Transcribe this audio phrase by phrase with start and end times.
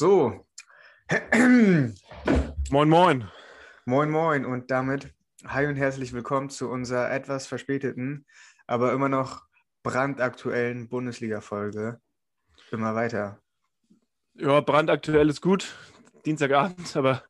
[0.00, 0.46] So.
[2.70, 3.28] Moin, moin.
[3.84, 5.12] Moin, moin und damit
[5.44, 8.24] hi und herzlich willkommen zu unserer etwas verspäteten,
[8.66, 9.44] aber immer noch
[9.82, 12.00] brandaktuellen Bundesliga-Folge.
[12.70, 13.42] Immer weiter.
[14.36, 15.76] Ja, brandaktuell ist gut.
[16.24, 17.22] Dienstagabend, aber,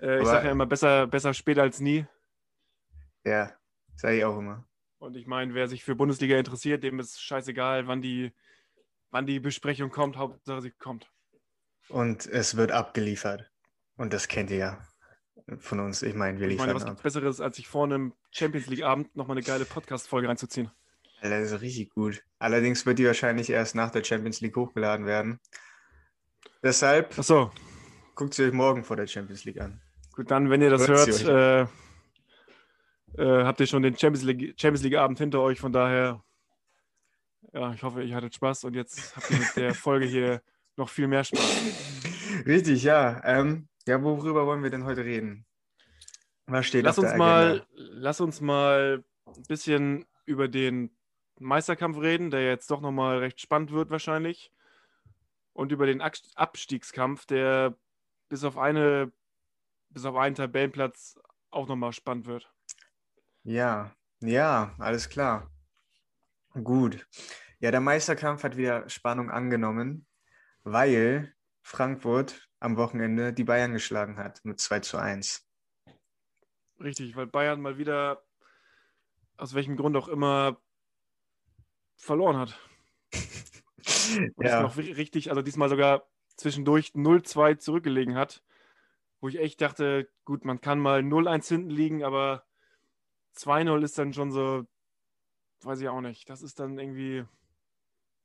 [0.00, 2.04] äh, ich Aber- sage ja immer besser, besser später als nie.
[3.24, 3.52] Ja,
[3.94, 4.66] sage ich auch immer.
[4.98, 8.32] Und ich meine, wer sich für Bundesliga interessiert, dem ist scheißegal, wann die,
[9.12, 10.16] wann die Besprechung kommt.
[10.16, 11.08] Hauptsache sie kommt.
[11.88, 13.50] Und es wird abgeliefert.
[13.96, 14.78] Und das kennt ihr ja
[15.58, 16.02] von uns.
[16.02, 17.02] Ich meine, wir Ich meine, liefern was ab.
[17.02, 20.70] Besseres, als sich vor einem Champions League-Abend nochmal eine geile Podcast-Folge reinzuziehen?
[21.20, 22.22] Alter, Das ist richtig gut.
[22.38, 25.40] Allerdings wird die wahrscheinlich erst nach der Champions League hochgeladen werden.
[26.62, 27.50] Deshalb Achso,
[28.14, 29.80] guckt sie euch morgen vor der Champions League an.
[30.12, 31.68] gut, dann, wenn ihr das Hört hört,
[33.16, 35.58] äh, äh, habt ihr schon den Champions League- Champions League-Abend hinter euch.
[35.60, 36.22] Von daher,
[37.52, 40.42] ja, ich hoffe, ihr hattet Spaß und jetzt habt ihr mit der Folge hier
[40.78, 41.62] noch viel mehr Spaß.
[42.46, 43.20] Richtig, ja.
[43.24, 45.44] Ähm, ja, worüber wollen wir denn heute reden?
[46.46, 47.66] Was steht Lass auf uns der mal, Agenda?
[47.76, 50.90] lass uns mal ein bisschen über den
[51.38, 54.52] Meisterkampf reden, der jetzt doch nochmal recht spannend wird wahrscheinlich.
[55.52, 57.76] Und über den Abst- Abstiegskampf, der
[58.28, 59.12] bis auf eine,
[59.90, 61.18] bis auf einen Tabellenplatz
[61.50, 62.52] auch nochmal spannend wird.
[63.42, 65.50] Ja, ja, alles klar.
[66.62, 67.06] Gut.
[67.60, 70.06] Ja, der Meisterkampf hat wieder Spannung angenommen,
[70.72, 75.46] weil Frankfurt am Wochenende die Bayern geschlagen hat mit 2 zu 1.
[76.80, 78.24] Richtig, weil Bayern mal wieder,
[79.36, 80.60] aus welchem Grund auch immer,
[81.96, 82.58] verloren hat.
[84.38, 88.42] Ja, noch ri- richtig, also diesmal sogar zwischendurch 0-2 zurückgelegen hat,
[89.20, 92.44] wo ich echt dachte, gut, man kann mal 0-1 hinten liegen, aber
[93.34, 94.66] 2-0 ist dann schon so,
[95.62, 96.28] weiß ich auch nicht.
[96.28, 97.24] Das ist dann irgendwie,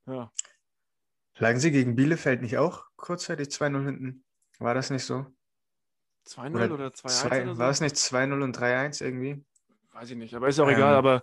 [0.05, 0.31] ja.
[1.37, 4.23] Lagen sie gegen Bielefeld nicht auch kurzzeitig 2-0 hinten?
[4.59, 5.25] War das nicht so?
[6.25, 7.59] 2-0 Oder oder 2-1 Zwei, oder so?
[7.59, 9.43] war es nicht 2-0 und 3-1 irgendwie?
[9.91, 10.75] Weiß ich nicht, aber ist auch Ähm.
[10.75, 10.95] egal.
[10.95, 11.21] Aber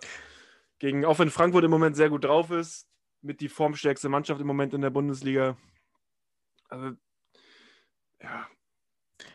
[0.79, 2.87] gegen, auch wenn Frankfurt im Moment sehr gut drauf ist,
[3.21, 5.57] mit die formstärkste Mannschaft im Moment in der Bundesliga.
[6.69, 6.95] Also,
[8.21, 8.47] ja,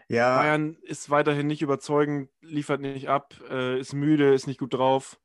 [0.08, 4.74] Ja, Bayern ist weiterhin nicht überzeugend, liefert nicht ab, äh, ist müde, ist nicht gut
[4.74, 5.18] drauf.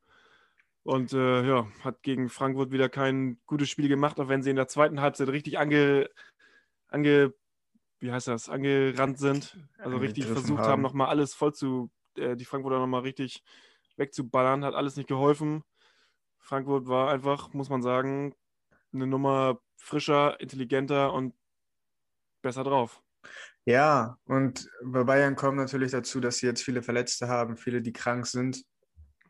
[0.84, 4.56] Und äh, ja, hat gegen Frankfurt wieder kein gutes Spiel gemacht, auch wenn sie in
[4.56, 6.10] der zweiten Halbzeit richtig ange,
[6.88, 7.34] ange
[8.00, 9.56] wie heißt das, angerannt sind.
[9.78, 10.68] Also richtig versucht haben.
[10.68, 13.44] haben, nochmal alles voll zu, äh, die Frankfurter nochmal richtig
[13.96, 15.62] wegzuballern, hat alles nicht geholfen.
[16.38, 18.34] Frankfurt war einfach, muss man sagen,
[18.92, 21.34] eine Nummer frischer, intelligenter und
[22.42, 23.00] besser drauf.
[23.64, 27.92] Ja, und bei Bayern kommt natürlich dazu, dass sie jetzt viele Verletzte haben, viele, die
[27.92, 28.64] krank sind.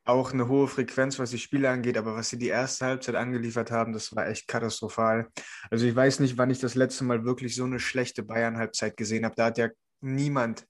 [0.05, 3.71] Auch eine hohe Frequenz, was die Spiele angeht, aber was sie die erste Halbzeit angeliefert
[3.71, 5.29] haben, das war echt katastrophal.
[5.71, 9.25] Also ich weiß nicht, wann ich das letzte Mal wirklich so eine schlechte Bayern-Halbzeit gesehen
[9.25, 9.37] habe.
[9.37, 9.69] Da hat ja
[10.01, 10.67] niemand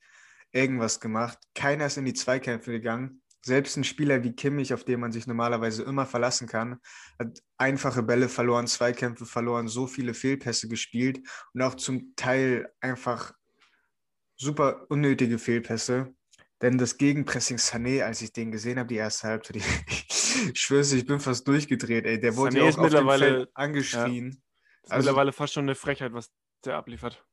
[0.53, 1.39] irgendwas gemacht.
[1.55, 3.23] Keiner ist in die Zweikämpfe gegangen.
[3.45, 6.79] Selbst ein Spieler wie Kimmich, auf den man sich normalerweise immer verlassen kann,
[7.19, 13.33] hat einfache Bälle verloren, Zweikämpfe verloren, so viele Fehlpässe gespielt und auch zum Teil einfach
[14.37, 16.15] super unnötige Fehlpässe.
[16.63, 19.65] Denn das Gegenpressing Sané, als ich den gesehen habe, die erste Halbzeit, ich,
[20.69, 22.21] dir, ich bin fast durchgedreht, ey.
[22.21, 24.29] Der wurde Sané ja auch mittlerweile- angeschrien.
[24.29, 26.31] Ist Also- mittlerweile fast schon eine Frechheit, was
[26.65, 27.25] der abliefert.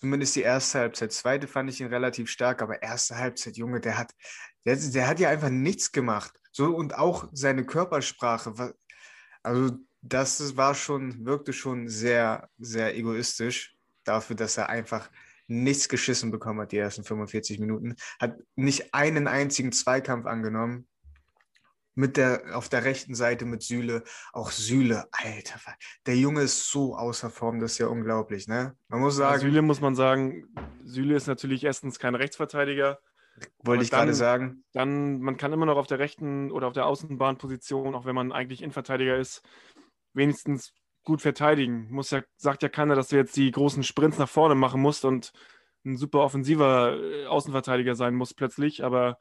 [0.00, 1.12] Zumindest die erste Halbzeit.
[1.12, 4.12] Zweite fand ich ihn relativ stark, aber erste Halbzeit, Junge, der hat,
[4.64, 6.32] der, der hat ja einfach nichts gemacht.
[6.50, 8.74] So und auch seine Körpersprache.
[9.44, 15.08] Also, das war schon, wirkte schon sehr, sehr egoistisch dafür, dass er einfach
[15.52, 17.96] nichts geschissen bekommen hat, die ersten 45 Minuten.
[18.20, 20.88] Hat nicht einen einzigen Zweikampf angenommen.
[21.94, 24.02] Mit der, auf der rechten Seite mit Süle.
[24.32, 25.60] Auch Süle, Alter,
[26.06, 28.74] der Junge ist so außer Form, das ist ja unglaublich, ne?
[28.88, 29.40] Man muss Ja, sagen.
[29.42, 30.46] Süle muss man sagen,
[30.84, 32.98] Süle ist natürlich erstens kein Rechtsverteidiger.
[33.58, 34.64] Wollte ich gerade dann- sagen.
[34.72, 38.32] Dann, man kann immer noch auf der rechten oder auf der Außenbahnposition, auch wenn man
[38.32, 39.42] eigentlich Innenverteidiger ist,
[40.14, 40.72] wenigstens
[41.04, 41.88] gut verteidigen.
[41.90, 45.04] Muss ja, sagt ja keiner, dass du jetzt die großen Sprints nach vorne machen musst
[45.04, 45.32] und
[45.84, 48.84] ein super offensiver äh, Außenverteidiger sein musst plötzlich.
[48.84, 49.18] Aber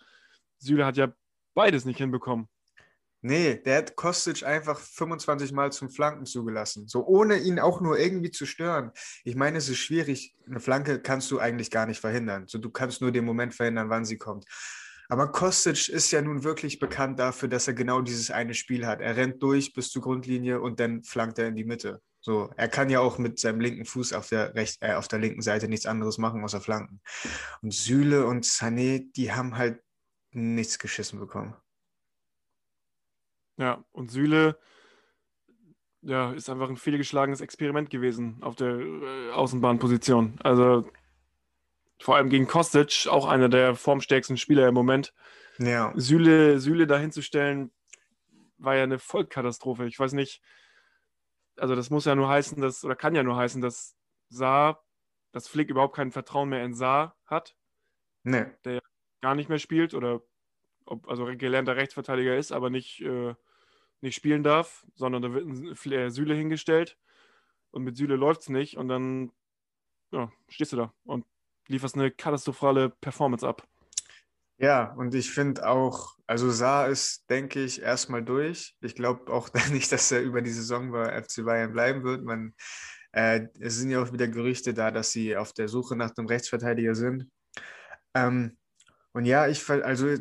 [0.59, 1.11] Süle hat ja
[1.53, 2.47] beides nicht hinbekommen.
[3.23, 6.87] Nee, der hat Kostic einfach 25 Mal zum Flanken zugelassen.
[6.87, 8.91] So ohne ihn auch nur irgendwie zu stören.
[9.23, 10.35] Ich meine, es ist schwierig.
[10.47, 12.47] Eine Flanke kannst du eigentlich gar nicht verhindern.
[12.47, 14.45] So, du kannst nur den Moment verhindern, wann sie kommt.
[15.11, 19.01] Aber Kostic ist ja nun wirklich bekannt dafür, dass er genau dieses eine Spiel hat.
[19.01, 22.01] Er rennt durch bis zur Grundlinie und dann flankt er in die Mitte.
[22.21, 25.19] So, er kann ja auch mit seinem linken Fuß auf der, recht, äh, auf der
[25.19, 27.01] linken Seite nichts anderes machen, außer flanken.
[27.61, 29.83] Und Süle und Sané, die haben halt
[30.31, 31.55] nichts geschissen bekommen.
[33.57, 34.57] Ja, und Süle
[36.03, 40.39] ja, ist einfach ein fehlgeschlagenes Experiment gewesen auf der äh, Außenbahnposition.
[40.41, 40.89] Also
[42.03, 45.13] vor allem gegen Kostic, auch einer der formstärksten Spieler im Moment.
[45.57, 45.93] Ja.
[45.95, 47.71] Süle, Süle dahinzustellen,
[48.57, 49.85] war ja eine Vollkatastrophe.
[49.85, 50.41] Ich weiß nicht,
[51.57, 53.95] also das muss ja nur heißen, dass, oder kann ja nur heißen, dass
[54.29, 54.83] Saar,
[55.31, 57.55] dass Flick überhaupt kein Vertrauen mehr in Saar hat.
[58.23, 58.45] Nee.
[58.65, 58.81] Der ja
[59.21, 60.21] gar nicht mehr spielt oder
[60.85, 63.35] ob, also gelernter Rechtsverteidiger ist, aber nicht, äh,
[64.01, 66.97] nicht spielen darf, sondern da wird ein äh, Süle hingestellt
[67.71, 69.31] und mit Süle läuft es nicht und dann
[70.11, 71.25] ja, stehst du da und
[71.71, 73.67] lieferst eine katastrophale Performance ab.
[74.57, 78.75] Ja, und ich finde auch, also Saar ist, denke ich, erstmal durch.
[78.81, 82.23] Ich glaube auch nicht, dass er über die Saison bei FC Bayern bleiben wird.
[82.23, 82.53] Man,
[83.11, 86.27] äh, es sind ja auch wieder Gerüchte da, dass sie auf der Suche nach einem
[86.27, 87.27] Rechtsverteidiger sind.
[88.13, 88.57] Ähm,
[89.13, 90.15] und ja, ich, also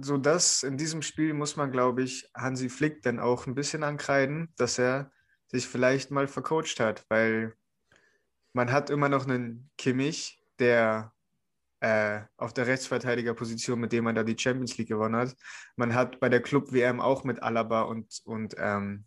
[0.00, 3.84] so das in diesem Spiel muss man, glaube ich, Hansi Flick dann auch ein bisschen
[3.84, 5.12] ankreiden, dass er
[5.46, 7.54] sich vielleicht mal vercoacht hat, weil
[8.52, 11.12] man hat immer noch einen Kimmich, der
[11.80, 15.34] äh, auf der Rechtsverteidigerposition, mit dem man da die Champions League gewonnen hat.
[15.74, 19.04] Man hat bei der Club-WM auch mit Alaba und, und ähm,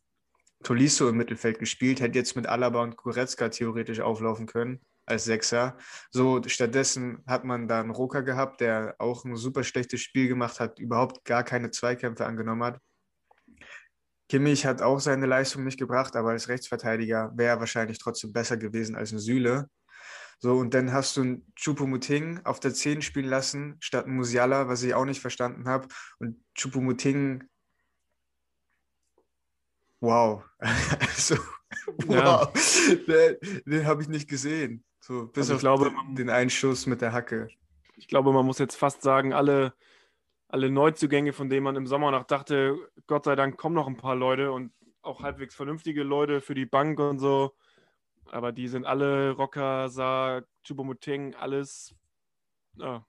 [0.61, 5.77] Tolisso im Mittelfeld gespielt, hätte jetzt mit Alaba und Goretzka theoretisch auflaufen können als Sechser.
[6.11, 10.59] So, stattdessen hat man da einen Roka gehabt, der auch ein super schlechtes Spiel gemacht
[10.59, 12.79] hat, überhaupt gar keine Zweikämpfe angenommen hat.
[14.27, 18.57] Kimmich hat auch seine Leistung nicht gebracht, aber als Rechtsverteidiger wäre er wahrscheinlich trotzdem besser
[18.57, 19.69] gewesen als ein Süle.
[20.39, 24.83] So, und dann hast du einen Chupumuting auf der 10 spielen lassen, statt Musiala, was
[24.83, 25.87] ich auch nicht verstanden habe.
[26.19, 27.43] Und Chupumuting,
[30.01, 30.43] wow.
[30.59, 31.35] also,
[32.05, 32.15] wow.
[32.15, 32.95] Ja.
[33.07, 34.83] Den, den habe ich nicht gesehen.
[34.99, 37.47] So, bis also auf glaube, den, den Einschuss mit der Hacke.
[37.95, 39.73] Ich glaube, man muss jetzt fast sagen, alle,
[40.47, 42.75] alle Neuzugänge, von denen man im Sommer noch dachte,
[43.07, 46.65] Gott sei Dank kommen noch ein paar Leute und auch halbwegs vernünftige Leute für die
[46.65, 47.53] Bank und so
[48.31, 51.95] aber die sind alle Rocker, Sa, Chubomuteng, alles
[52.77, 53.05] ja,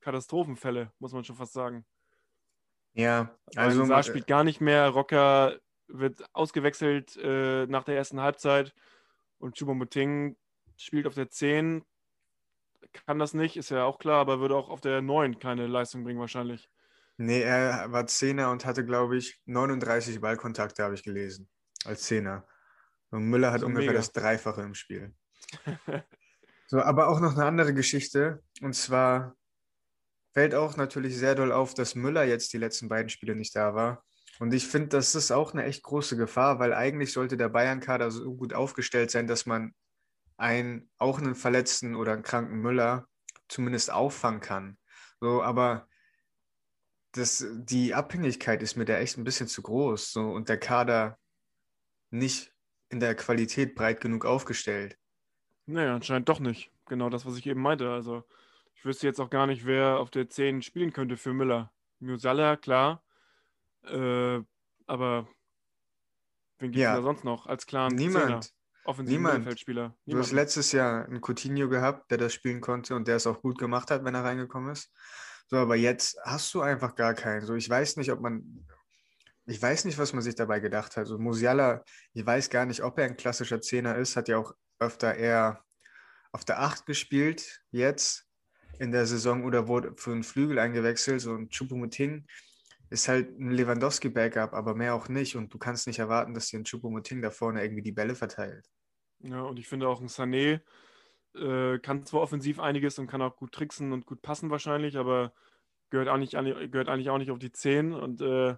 [0.00, 1.84] Katastrophenfälle, muss man schon fast sagen.
[2.92, 3.84] Ja, also.
[3.84, 8.74] Sa spielt gar nicht mehr, Rocker wird ausgewechselt äh, nach der ersten Halbzeit
[9.38, 10.36] und Chubomuteng
[10.76, 11.84] spielt auf der 10,
[13.06, 16.04] kann das nicht, ist ja auch klar, aber würde auch auf der 9 keine Leistung
[16.04, 16.68] bringen wahrscheinlich.
[17.16, 21.48] Nee, er war Zehner und hatte, glaube ich, 39 Ballkontakte, habe ich gelesen,
[21.84, 22.46] als Zehner.
[23.10, 23.98] Und Müller hat ungefähr mega.
[23.98, 25.14] das Dreifache im Spiel.
[26.68, 28.42] so, aber auch noch eine andere Geschichte.
[28.60, 29.36] Und zwar
[30.32, 33.74] fällt auch natürlich sehr doll auf, dass Müller jetzt die letzten beiden Spiele nicht da
[33.74, 34.04] war.
[34.38, 38.10] Und ich finde, das ist auch eine echt große Gefahr, weil eigentlich sollte der Bayern-Kader
[38.10, 39.74] so gut aufgestellt sein, dass man
[40.38, 43.06] einen, auch einen verletzten oder einen kranken Müller
[43.48, 44.78] zumindest auffangen kann.
[45.20, 45.88] So, aber
[47.12, 50.12] das, die Abhängigkeit ist mir da echt ein bisschen zu groß.
[50.12, 51.18] So, und der Kader
[52.10, 52.54] nicht
[52.90, 54.98] in der Qualität breit genug aufgestellt.
[55.66, 56.70] Naja, anscheinend doch nicht.
[56.86, 57.90] Genau das, was ich eben meinte.
[57.90, 58.24] Also,
[58.74, 61.72] ich wüsste jetzt auch gar nicht, wer auf der 10 spielen könnte für Müller.
[62.00, 63.02] Musala, klar.
[63.84, 64.40] Äh,
[64.86, 65.28] aber
[66.58, 66.96] wen gibt es ja.
[66.96, 68.52] da sonst noch als klaren Niemand.
[68.84, 69.34] Offensiven Niemand.
[69.38, 69.96] Mittelfeldspieler.
[70.06, 73.40] Du hast letztes Jahr einen Coutinho gehabt, der das spielen konnte und der es auch
[73.40, 74.92] gut gemacht hat, wenn er reingekommen ist.
[75.46, 77.44] So, aber jetzt hast du einfach gar keinen.
[77.44, 78.66] So, ich weiß nicht, ob man
[79.46, 80.98] ich weiß nicht, was man sich dabei gedacht hat.
[80.98, 84.54] Also Musiala, ich weiß gar nicht, ob er ein klassischer Zehner ist, hat ja auch
[84.78, 85.64] öfter eher
[86.32, 88.26] auf der Acht gespielt, jetzt
[88.78, 91.20] in der Saison oder wurde für einen Flügel eingewechselt.
[91.20, 92.26] So ein Choupo-Moting
[92.90, 95.36] ist halt ein Lewandowski-Backup, aber mehr auch nicht.
[95.36, 98.66] Und du kannst nicht erwarten, dass dir ein Choupo-Moting da vorne irgendwie die Bälle verteilt.
[99.18, 100.60] Ja, und ich finde auch ein Sané
[101.34, 105.32] äh, kann zwar offensiv einiges und kann auch gut tricksen und gut passen wahrscheinlich, aber
[105.90, 108.56] gehört, auch gehört eigentlich auch nicht auf die 10 und äh,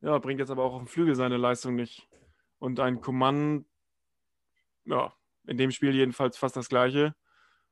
[0.00, 2.08] ja, bringt jetzt aber auch auf dem Flügel seine Leistung nicht.
[2.58, 3.66] Und ein Command,
[4.84, 5.12] ja,
[5.46, 7.14] in dem Spiel jedenfalls fast das gleiche.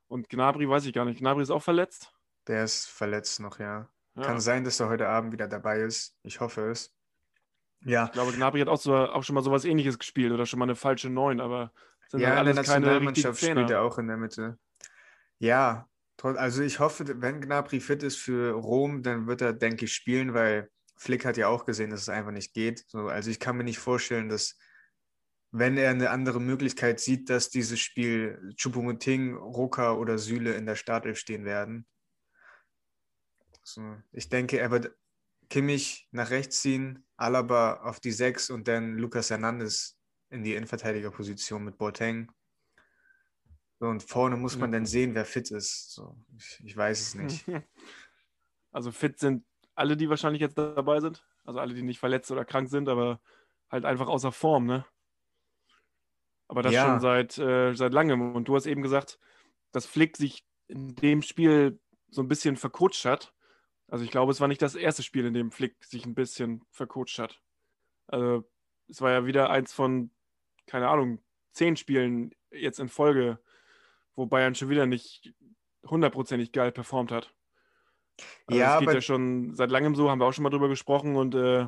[0.07, 1.19] Und Gnabry weiß ich gar nicht.
[1.19, 2.13] Gnabry ist auch verletzt?
[2.47, 3.89] Der ist verletzt noch, ja.
[4.15, 4.21] ja.
[4.21, 6.17] Kann sein, dass er heute Abend wieder dabei ist.
[6.23, 6.95] Ich hoffe es.
[7.85, 8.05] Ja.
[8.05, 10.65] Ich glaube, Gnabry hat auch, so, auch schon mal sowas ähnliches gespielt oder schon mal
[10.65, 11.71] eine falsche Neun, aber
[12.09, 14.57] sind ja, alles in der Nationalmannschaft spielt er auch in der Mitte.
[15.37, 15.87] Ja,
[16.21, 20.33] also ich hoffe, wenn Gnabry fit ist für Rom, dann wird er, denke ich, spielen,
[20.33, 20.69] weil
[20.99, 22.83] Flick hat ja auch gesehen, dass es einfach nicht geht.
[22.87, 24.57] So, also ich kann mir nicht vorstellen, dass
[25.51, 30.75] wenn er eine andere Möglichkeit sieht, dass dieses Spiel Chupumuting, Roka oder Süle in der
[30.75, 31.87] Startelf stehen werden.
[33.63, 34.93] So, ich denke, er wird
[35.49, 39.97] Kimmich nach rechts ziehen, Alaba auf die 6 und dann Lucas Hernandez
[40.29, 42.29] in die Innenverteidigerposition mit Boateng.
[43.79, 45.93] So, und vorne muss man dann sehen, wer fit ist.
[45.93, 47.45] So, ich, ich weiß es nicht.
[48.71, 49.43] Also fit sind
[49.79, 51.25] alle, die wahrscheinlich jetzt dabei sind.
[51.45, 53.19] Also alle, die nicht verletzt oder krank sind, aber
[53.71, 54.85] halt einfach außer Form, ne?
[56.47, 56.83] Aber das Ja.
[56.83, 58.35] schon seit, äh, seit langem.
[58.35, 59.19] Und du hast eben gesagt,
[59.71, 63.33] dass Flick sich in dem Spiel so ein bisschen vercoacht hat.
[63.87, 66.65] Also ich glaube, es war nicht das erste Spiel, in dem Flick sich ein bisschen
[66.71, 67.41] vercoacht hat.
[68.07, 68.47] Also
[68.87, 70.11] es war ja wieder eins von,
[70.65, 73.39] keine Ahnung, zehn Spielen jetzt in Folge,
[74.15, 75.33] wo Bayern schon wieder nicht
[75.85, 77.33] hundertprozentig geil performt hat.
[78.47, 80.69] Also Ja, das geht ja schon seit langem so, haben wir auch schon mal drüber
[80.69, 81.67] gesprochen und äh,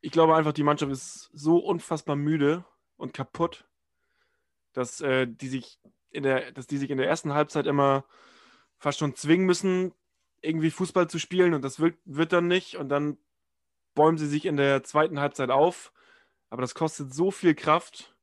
[0.00, 2.64] ich glaube einfach, die Mannschaft ist so unfassbar müde
[2.96, 3.66] und kaputt,
[4.72, 8.04] dass äh, die sich in der, dass die sich in der ersten Halbzeit immer
[8.78, 9.92] fast schon zwingen müssen,
[10.42, 13.18] irgendwie Fußball zu spielen und das wird, wird dann nicht und dann
[13.94, 15.92] bäumen sie sich in der zweiten Halbzeit auf,
[16.50, 18.14] aber das kostet so viel Kraft,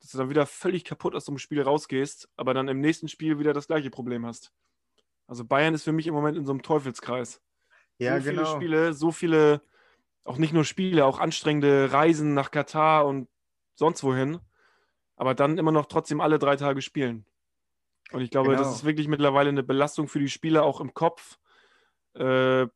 [0.00, 3.38] dass du dann wieder völlig kaputt aus einem Spiel rausgehst, aber dann im nächsten Spiel
[3.38, 4.52] wieder das gleiche Problem hast.
[5.26, 7.40] Also Bayern ist für mich im Moment in so einem Teufelskreis.
[7.98, 8.54] Ja, so viele genau.
[8.56, 9.62] Spiele, so viele,
[10.24, 13.28] auch nicht nur Spiele, auch anstrengende Reisen nach Katar und
[13.74, 14.38] sonst wohin,
[15.16, 17.24] aber dann immer noch trotzdem alle drei Tage spielen.
[18.12, 18.62] Und ich glaube, Genau.
[18.62, 21.38] das ist wirklich mittlerweile eine Belastung für die Spieler, auch im Kopf.
[22.14, 22.66] Äh,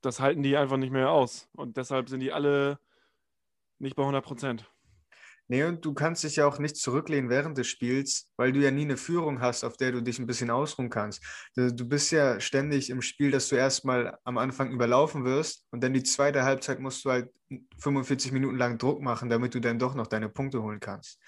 [0.00, 1.48] das halten die einfach nicht mehr aus.
[1.54, 2.80] Und deshalb sind die alle
[3.78, 4.70] nicht bei 100 Prozent.
[5.50, 8.70] Nee, und du kannst dich ja auch nicht zurücklehnen während des Spiels, weil du ja
[8.70, 11.24] nie eine Führung hast, auf der du dich ein bisschen ausruhen kannst.
[11.56, 15.82] Du, du bist ja ständig im Spiel, dass du erstmal am Anfang überlaufen wirst und
[15.82, 17.30] dann die zweite Halbzeit musst du halt
[17.80, 21.18] 45 Minuten lang Druck machen, damit du dann doch noch deine Punkte holen kannst.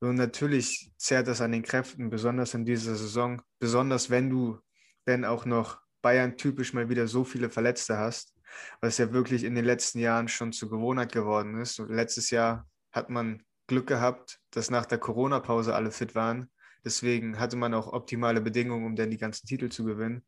[0.00, 4.58] Und natürlich zerrt das an den Kräften, besonders in dieser Saison, besonders wenn du
[5.06, 8.34] dann auch noch Bayern typisch mal wieder so viele Verletzte hast,
[8.82, 11.80] was ja wirklich in den letzten Jahren schon zur Gewohnheit geworden ist.
[11.80, 16.50] Und letztes Jahr hat man Glück gehabt, dass nach der Corona-Pause alle fit waren.
[16.84, 20.26] Deswegen hatte man auch optimale Bedingungen, um dann die ganzen Titel zu gewinnen.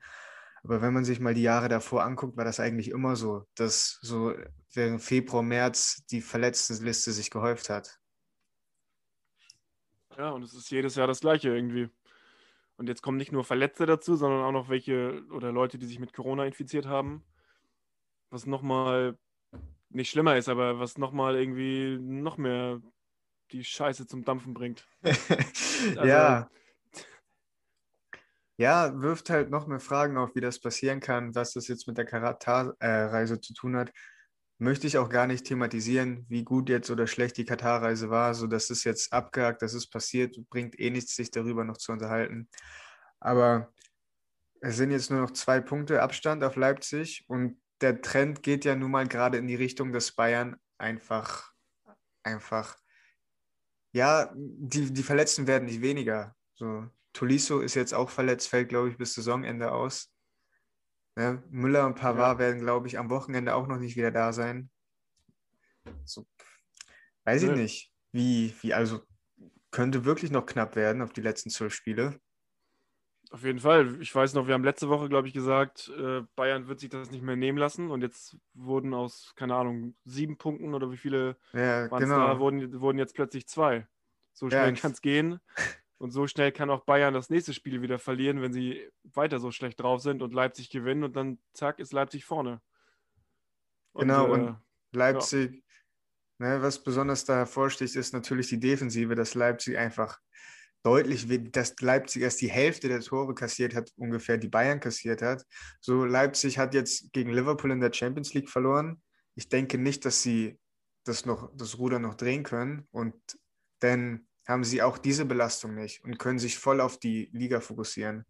[0.62, 3.98] Aber wenn man sich mal die Jahre davor anguckt, war das eigentlich immer so, dass
[4.00, 4.34] so
[4.72, 7.98] während Februar, März die Verletztenliste sich gehäuft hat.
[10.16, 11.90] Ja, und es ist jedes Jahr das Gleiche irgendwie.
[12.76, 15.98] Und jetzt kommen nicht nur Verletzte dazu, sondern auch noch welche oder Leute, die sich
[15.98, 17.24] mit Corona infiziert haben.
[18.30, 19.18] Was nochmal
[19.90, 22.80] nicht schlimmer ist, aber was nochmal irgendwie noch mehr
[23.52, 24.86] die Scheiße zum Dampfen bringt.
[26.04, 26.48] ja.
[28.56, 31.98] Ja, wirft halt noch mehr Fragen auf, wie das passieren kann, was das jetzt mit
[31.98, 33.90] der Katar-Reise zu tun hat.
[34.58, 38.32] Möchte ich auch gar nicht thematisieren, wie gut jetzt oder schlecht die Katar-Reise war.
[38.34, 41.90] So, das ist jetzt abgehakt, das ist passiert, bringt eh nichts, sich darüber noch zu
[41.90, 42.48] unterhalten.
[43.18, 43.72] Aber
[44.60, 48.76] es sind jetzt nur noch zwei Punkte Abstand auf Leipzig und der Trend geht ja
[48.76, 51.52] nun mal gerade in die Richtung, dass Bayern einfach,
[52.22, 52.76] einfach,
[53.94, 56.34] ja, die, die Verletzten werden nicht weniger.
[56.54, 60.12] So, Tolisso ist jetzt auch verletzt, fällt, glaube ich, bis Saisonende aus.
[61.16, 61.42] Ne?
[61.48, 62.38] Müller und Pavard Ja.
[62.40, 64.68] werden, glaube ich, am Wochenende auch noch nicht wieder da sein.
[66.04, 66.26] So,
[67.24, 67.56] weiß ich Nö.
[67.56, 69.00] nicht, wie, wie, also
[69.70, 72.20] könnte wirklich noch knapp werden auf die letzten zwölf Spiele.
[73.34, 74.00] Auf jeden Fall.
[74.00, 77.10] Ich weiß noch, wir haben letzte Woche, glaube ich, gesagt, äh, Bayern wird sich das
[77.10, 77.90] nicht mehr nehmen lassen.
[77.90, 82.28] Und jetzt wurden aus, keine Ahnung, sieben Punkten oder wie viele Ja, genau.
[82.28, 83.88] da, wurden, wurden jetzt plötzlich zwei.
[84.34, 85.40] So Ja, schnell ich- kann es gehen.
[85.98, 89.50] Und so schnell kann auch Bayern das nächste Spiel wieder verlieren, wenn sie weiter so
[89.50, 92.60] schlecht drauf sind und Leipzig gewinnen und dann zack ist Leipzig vorne.
[93.94, 94.56] Genau, äh, und
[94.92, 95.64] Leipzig,
[96.38, 100.20] ne, was besonders da hervorsticht, ist natürlich die Defensive, dass Leipzig einfach
[100.84, 105.44] deutlich, dass Leipzig erst die Hälfte der Tore kassiert hat, ungefähr, die Bayern kassiert hat.
[105.80, 109.02] So, Leipzig hat jetzt gegen Liverpool in der Champions League verloren.
[109.34, 110.58] Ich denke nicht, dass sie
[111.04, 113.14] das noch, das Ruder noch drehen können und
[113.80, 118.26] dann haben sie auch diese Belastung nicht und können sich voll auf die Liga fokussieren.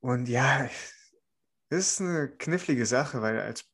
[0.00, 0.68] Und ja,
[1.70, 3.64] ist eine knifflige Sache, weil als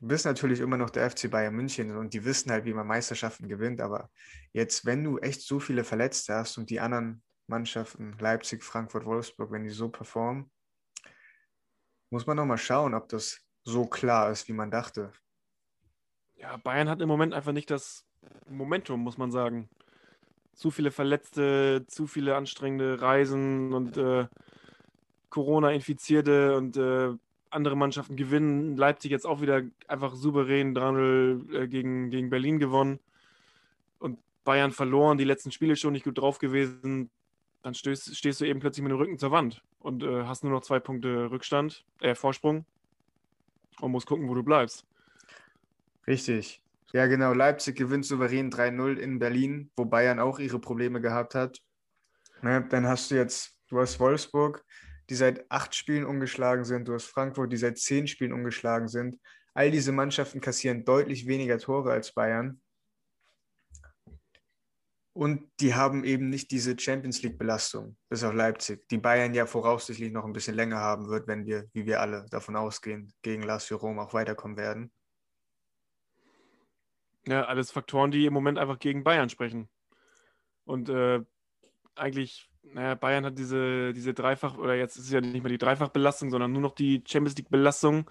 [0.00, 2.86] du bist natürlich immer noch der FC Bayern München und die wissen halt, wie man
[2.86, 3.80] Meisterschaften gewinnt.
[3.80, 4.10] Aber
[4.52, 9.50] jetzt, wenn du echt so viele Verletzte hast und die anderen Mannschaften, Leipzig, Frankfurt, Wolfsburg,
[9.50, 10.50] wenn die so performen,
[12.10, 15.12] muss man nochmal schauen, ob das so klar ist, wie man dachte.
[16.36, 18.06] ja, Bayern hat im Moment einfach nicht das
[18.48, 19.68] Momentum, muss man sagen.
[20.54, 24.26] Zu viele Verletzte, zu viele anstrengende Reisen und äh,
[25.28, 27.14] Corona-Infizierte und äh,
[27.50, 28.76] andere Mannschaften gewinnen.
[28.76, 33.00] Leipzig jetzt auch wieder einfach souverän 3-0 äh, gegen, gegen Berlin gewonnen.
[33.98, 37.10] Und Bayern verloren, die letzten Spiele schon nicht gut drauf gewesen.
[37.62, 40.52] Dann stößt, stehst du eben plötzlich mit dem Rücken zur Wand und äh, hast nur
[40.52, 42.64] noch zwei Punkte Rückstand, äh, Vorsprung
[43.80, 44.86] und musst gucken, wo du bleibst.
[46.06, 46.62] Richtig.
[46.92, 47.32] Ja, genau.
[47.32, 51.60] Leipzig gewinnt souverän 3-0 in Berlin, wo Bayern auch ihre Probleme gehabt hat.
[52.42, 54.64] Ne, dann hast du jetzt, du hast Wolfsburg,
[55.10, 56.86] die seit acht Spielen ungeschlagen sind.
[56.86, 59.18] Du hast Frankfurt, die seit zehn Spielen ungeschlagen sind.
[59.52, 62.62] All diese Mannschaften kassieren deutlich weniger Tore als Bayern.
[65.12, 70.12] Und die haben eben nicht diese Champions League-Belastung, bis auf Leipzig, die Bayern ja voraussichtlich
[70.12, 73.76] noch ein bisschen länger haben wird, wenn wir, wie wir alle davon ausgehen, gegen Lazio
[73.76, 74.92] Rom auch weiterkommen werden.
[77.26, 79.68] Ja, alles Faktoren, die im Moment einfach gegen Bayern sprechen.
[80.64, 81.20] Und äh,
[81.96, 85.58] eigentlich, naja, Bayern hat diese, diese Dreifach, oder jetzt ist es ja nicht mehr die
[85.58, 88.10] Dreifachbelastung, sondern nur noch die Champions League-Belastung.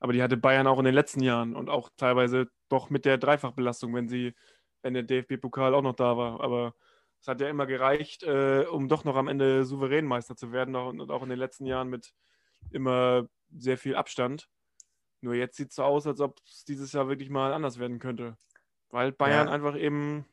[0.00, 3.18] Aber die hatte Bayern auch in den letzten Jahren und auch teilweise doch mit der
[3.18, 4.34] Dreifachbelastung, wenn sie
[4.82, 6.40] wenn der DFB-Pokal auch noch da war.
[6.40, 6.74] Aber
[7.20, 10.76] es hat ja immer gereicht, äh, um doch noch am Ende souverän Meister zu werden
[10.76, 12.14] und auch in den letzten Jahren mit
[12.70, 14.48] immer sehr viel Abstand.
[15.20, 17.98] Nur jetzt sieht es so aus, als ob es dieses Jahr wirklich mal anders werden
[17.98, 18.36] könnte.
[18.90, 19.52] Weil Bayern ja.
[19.52, 20.26] einfach eben,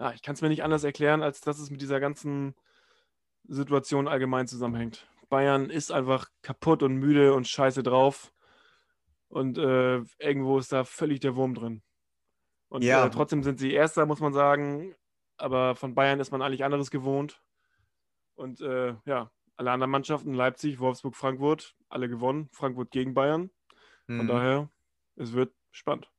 [0.00, 2.54] ja, ich kann es mir nicht anders erklären, als dass es mit dieser ganzen
[3.46, 5.06] Situation allgemein zusammenhängt.
[5.28, 8.32] Bayern ist einfach kaputt und müde und scheiße drauf.
[9.28, 11.82] Und äh, irgendwo ist da völlig der Wurm drin.
[12.68, 13.06] Und ja.
[13.06, 14.94] äh, trotzdem sind sie Erster, muss man sagen.
[15.36, 17.42] Aber von Bayern ist man eigentlich anderes gewohnt.
[18.34, 22.48] Und äh, ja, alle anderen Mannschaften, Leipzig, Wolfsburg, Frankfurt, alle gewonnen.
[22.52, 23.50] Frankfurt gegen Bayern.
[24.06, 24.26] Von hm.
[24.28, 24.70] daher,
[25.16, 26.10] es wird spannend.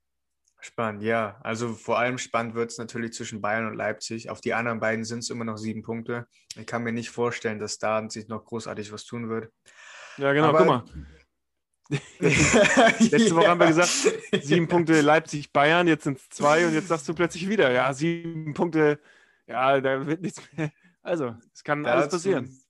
[0.64, 1.40] Spannend, ja.
[1.42, 4.30] Also vor allem spannend wird es natürlich zwischen Bayern und Leipzig.
[4.30, 6.28] Auf die anderen beiden sind es immer noch sieben Punkte.
[6.56, 9.52] Ich kann mir nicht vorstellen, dass da sich noch großartig was tun wird.
[10.18, 10.84] Ja, genau, Aber, guck mal.
[12.20, 13.90] Letzte Woche haben wir gesagt,
[14.44, 18.54] sieben Punkte Leipzig-Bayern, jetzt sind es zwei und jetzt sagst du plötzlich wieder, ja, sieben
[18.54, 19.00] Punkte,
[19.48, 20.72] ja, da wird nichts mehr.
[21.02, 22.62] Also, es kann Dazu, alles passieren.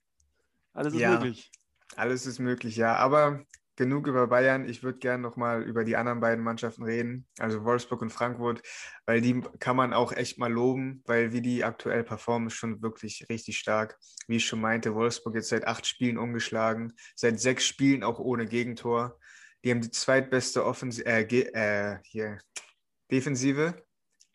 [0.72, 1.52] Alles ist ja, möglich.
[1.94, 2.96] Alles ist möglich, ja.
[2.96, 3.44] Aber
[3.76, 4.68] genug über Bayern.
[4.68, 8.62] Ich würde gerne nochmal über die anderen beiden Mannschaften reden, also Wolfsburg und Frankfurt,
[9.06, 12.82] weil die kann man auch echt mal loben, weil wie die aktuell performen, ist schon
[12.82, 13.98] wirklich richtig stark.
[14.28, 18.46] Wie ich schon meinte, Wolfsburg jetzt seit acht Spielen umgeschlagen, seit sechs Spielen auch ohne
[18.46, 19.18] Gegentor.
[19.64, 22.38] Die haben die zweitbeste Offensive, äh, äh, hier,
[23.10, 23.74] Defensive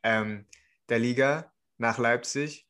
[0.03, 0.45] ähm,
[0.89, 2.67] der Liga nach Leipzig.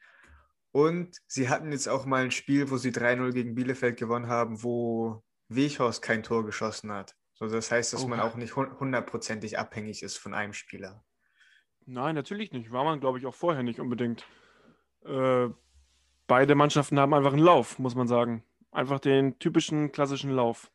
[0.72, 4.64] Und sie hatten jetzt auch mal ein Spiel, wo sie 3-0 gegen Bielefeld gewonnen haben,
[4.64, 7.16] wo Weghorst kein Tor geschossen hat.
[7.33, 8.10] So, das heißt, dass okay.
[8.10, 11.03] man auch nicht hundertprozentig abhängig ist von einem Spieler.
[11.86, 12.72] Nein, natürlich nicht.
[12.72, 14.25] War man, glaube ich, auch vorher nicht unbedingt.
[15.05, 15.50] Äh,
[16.25, 18.44] beide Mannschaften haben einfach einen Lauf, muss man sagen.
[18.72, 20.72] Einfach den typischen klassischen Lauf.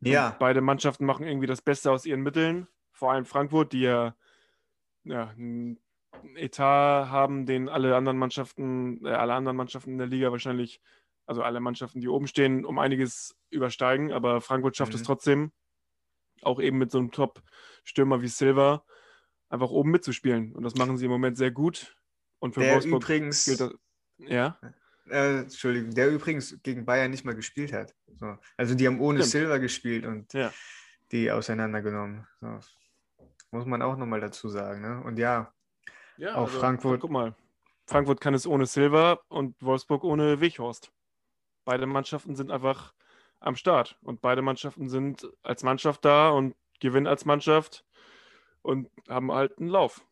[0.00, 0.30] Ja.
[0.30, 2.68] Und beide Mannschaften machen irgendwie das Beste aus ihren Mitteln.
[2.92, 4.16] Vor allem Frankfurt, die ja,
[5.02, 5.78] ja einen
[6.36, 10.80] Etat haben, den alle anderen Mannschaften, äh, alle anderen Mannschaften in der Liga wahrscheinlich
[11.26, 14.98] also alle Mannschaften, die oben stehen, um einiges übersteigen, aber Frankfurt schafft mhm.
[14.98, 15.52] es trotzdem,
[16.42, 18.84] auch eben mit so einem Top-Stürmer wie Silva,
[19.48, 20.52] einfach oben mitzuspielen.
[20.52, 21.96] Und das machen sie im Moment sehr gut.
[22.38, 23.74] Und für der Wolfsburg übrigens, gilt das.
[24.18, 24.58] Ja.
[25.08, 27.94] Äh, Entschuldigung, der übrigens gegen Bayern nicht mal gespielt hat.
[28.18, 28.36] So.
[28.56, 29.30] Also die haben ohne Stimmt.
[29.30, 30.52] Silva gespielt und ja.
[31.12, 32.26] die auseinandergenommen.
[32.40, 32.58] So.
[33.50, 34.82] Muss man auch nochmal dazu sagen.
[34.82, 35.02] Ne?
[35.04, 35.52] Und ja,
[36.16, 37.00] ja auch also, Frankfurt.
[37.00, 37.34] Guck mal,
[37.86, 40.90] Frankfurt kann es ohne Silva und Wolfsburg ohne Weghorst.
[41.64, 42.94] Beide Mannschaften sind einfach
[43.40, 47.84] am Start und beide Mannschaften sind als Mannschaft da und gewinnen als Mannschaft
[48.62, 50.06] und haben halt einen Lauf.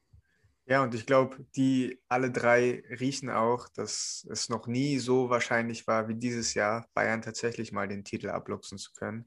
[0.67, 5.87] Ja, und ich glaube, die alle drei riechen auch, dass es noch nie so wahrscheinlich
[5.87, 9.27] war wie dieses Jahr, Bayern tatsächlich mal den Titel abluchsen zu können.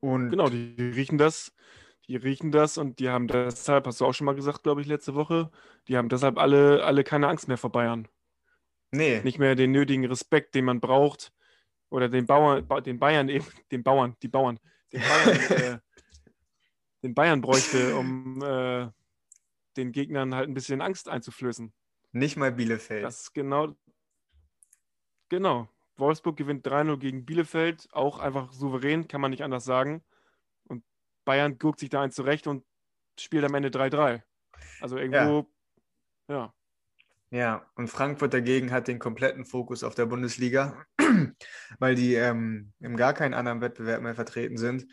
[0.00, 1.52] Und genau, die riechen das,
[2.06, 4.86] die riechen das und die haben deshalb, hast du auch schon mal gesagt, glaube ich,
[4.86, 5.50] letzte Woche,
[5.88, 8.06] die haben deshalb alle, alle keine Angst mehr vor Bayern.
[8.90, 9.20] Nee.
[9.22, 11.32] Nicht mehr den nötigen Respekt, den man braucht.
[11.90, 14.58] Oder den Bauern, den Bayern eben, den Bauern, die Bauern,
[14.92, 15.78] den Bayern, äh,
[17.02, 18.88] den Bayern bräuchte, um äh,
[19.76, 21.72] den Gegnern halt ein bisschen Angst einzuflößen.
[22.12, 23.04] Nicht mal Bielefeld.
[23.04, 23.74] Das genau.
[25.28, 25.68] Genau.
[25.96, 30.04] Wolfsburg gewinnt 3-0 gegen Bielefeld, auch einfach souverän, kann man nicht anders sagen.
[30.64, 30.84] Und
[31.24, 32.64] Bayern guckt sich da eins zurecht und
[33.18, 34.22] spielt am Ende 3-3.
[34.80, 35.50] Also irgendwo,
[36.28, 36.36] ja.
[36.36, 36.54] ja.
[37.30, 40.86] Ja, und Frankfurt dagegen hat den kompletten Fokus auf der Bundesliga,
[41.78, 44.86] weil die ähm, in gar keinen anderen Wettbewerb mehr vertreten sind.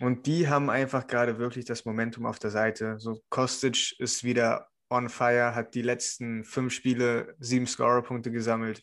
[0.00, 2.98] Und die haben einfach gerade wirklich das Momentum auf der Seite.
[2.98, 8.82] So Kostic ist wieder on fire, hat die letzten fünf Spiele sieben Scorerpunkte gesammelt.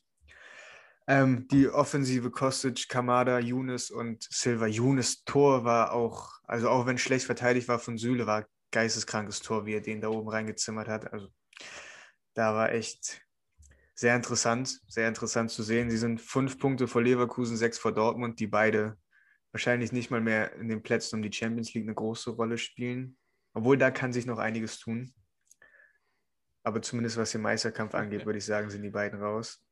[1.06, 4.68] Ähm, die Offensive Kostic, Kamada, Younes und Silva.
[4.68, 9.66] Younes Tor war auch, also auch wenn schlecht verteidigt war von Süle, war geisteskrankes Tor,
[9.66, 11.12] wie er den da oben reingezimmert hat.
[11.12, 11.28] Also
[12.34, 13.22] da war echt
[13.96, 15.90] sehr interessant, sehr interessant zu sehen.
[15.90, 18.98] Sie sind fünf Punkte vor Leverkusen, sechs vor Dortmund, die beide
[19.52, 23.18] wahrscheinlich nicht mal mehr in den Plätzen um die Champions League eine große Rolle spielen.
[23.54, 25.14] Obwohl da kann sich noch einiges tun.
[26.64, 29.64] Aber zumindest was den Meisterkampf angeht, würde ich sagen, sind die beiden raus.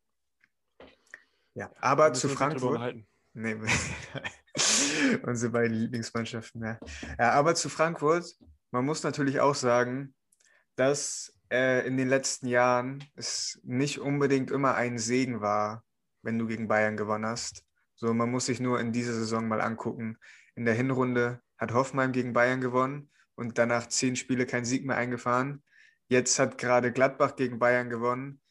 [1.55, 2.95] Ja, aber zu Frankfurt.
[3.33, 3.55] Nee,
[5.23, 6.63] unsere beiden Lieblingsmannschaften.
[6.63, 6.79] Ja.
[7.17, 8.35] ja, aber zu Frankfurt,
[8.71, 10.13] man muss natürlich auch sagen,
[10.75, 15.83] dass äh, in den letzten Jahren es nicht unbedingt immer ein Segen war,
[16.21, 17.65] wenn du gegen Bayern gewonnen hast.
[17.95, 20.17] So, man muss sich nur in dieser Saison mal angucken.
[20.55, 24.97] In der Hinrunde hat Hoffenheim gegen Bayern gewonnen und danach zehn Spiele kein Sieg mehr
[24.97, 25.61] eingefahren.
[26.07, 28.41] Jetzt hat gerade Gladbach gegen Bayern gewonnen,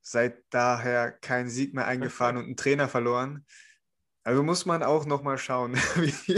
[0.00, 3.44] seit daher kein Sieg mehr eingefahren und einen Trainer verloren.
[4.22, 5.74] Also muss man auch nochmal schauen.
[5.96, 6.36] ja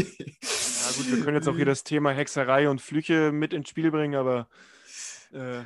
[0.96, 4.16] gut, wir können jetzt auch hier das Thema Hexerei und Flüche mit ins Spiel bringen,
[4.16, 4.48] aber
[5.32, 5.62] äh,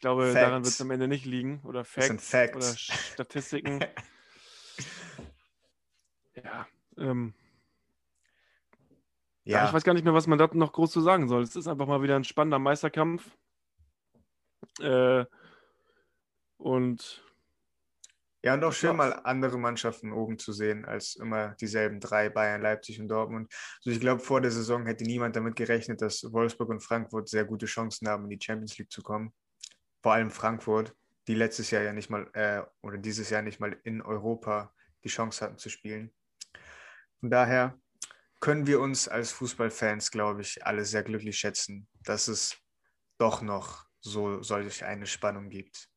[0.00, 0.40] ich glaube, Facts.
[0.40, 1.60] daran wird es am Ende nicht liegen.
[1.62, 2.56] Oder Facts, Facts.
[2.56, 3.80] oder Statistiken.
[6.42, 7.34] ja, ähm,
[9.44, 9.66] ja.
[9.66, 11.42] Ich weiß gar nicht mehr, was man da noch groß zu sagen soll.
[11.42, 13.36] Es ist einfach mal wieder ein spannender Meisterkampf.
[14.80, 15.26] Äh,
[16.56, 17.22] und
[18.42, 22.62] ja, und auch schön mal andere Mannschaften oben zu sehen, als immer dieselben drei, Bayern,
[22.62, 23.52] Leipzig und Dortmund.
[23.84, 27.44] Also ich glaube, vor der Saison hätte niemand damit gerechnet, dass Wolfsburg und Frankfurt sehr
[27.44, 29.34] gute Chancen haben, in die Champions League zu kommen.
[30.02, 30.94] Vor allem Frankfurt,
[31.26, 35.08] die letztes Jahr ja nicht mal, äh, oder dieses Jahr nicht mal in Europa die
[35.08, 36.12] Chance hatten zu spielen.
[37.20, 37.78] Von daher
[38.40, 42.58] können wir uns als Fußballfans, glaube ich, alle sehr glücklich schätzen, dass es
[43.18, 45.90] doch noch so solch eine Spannung gibt.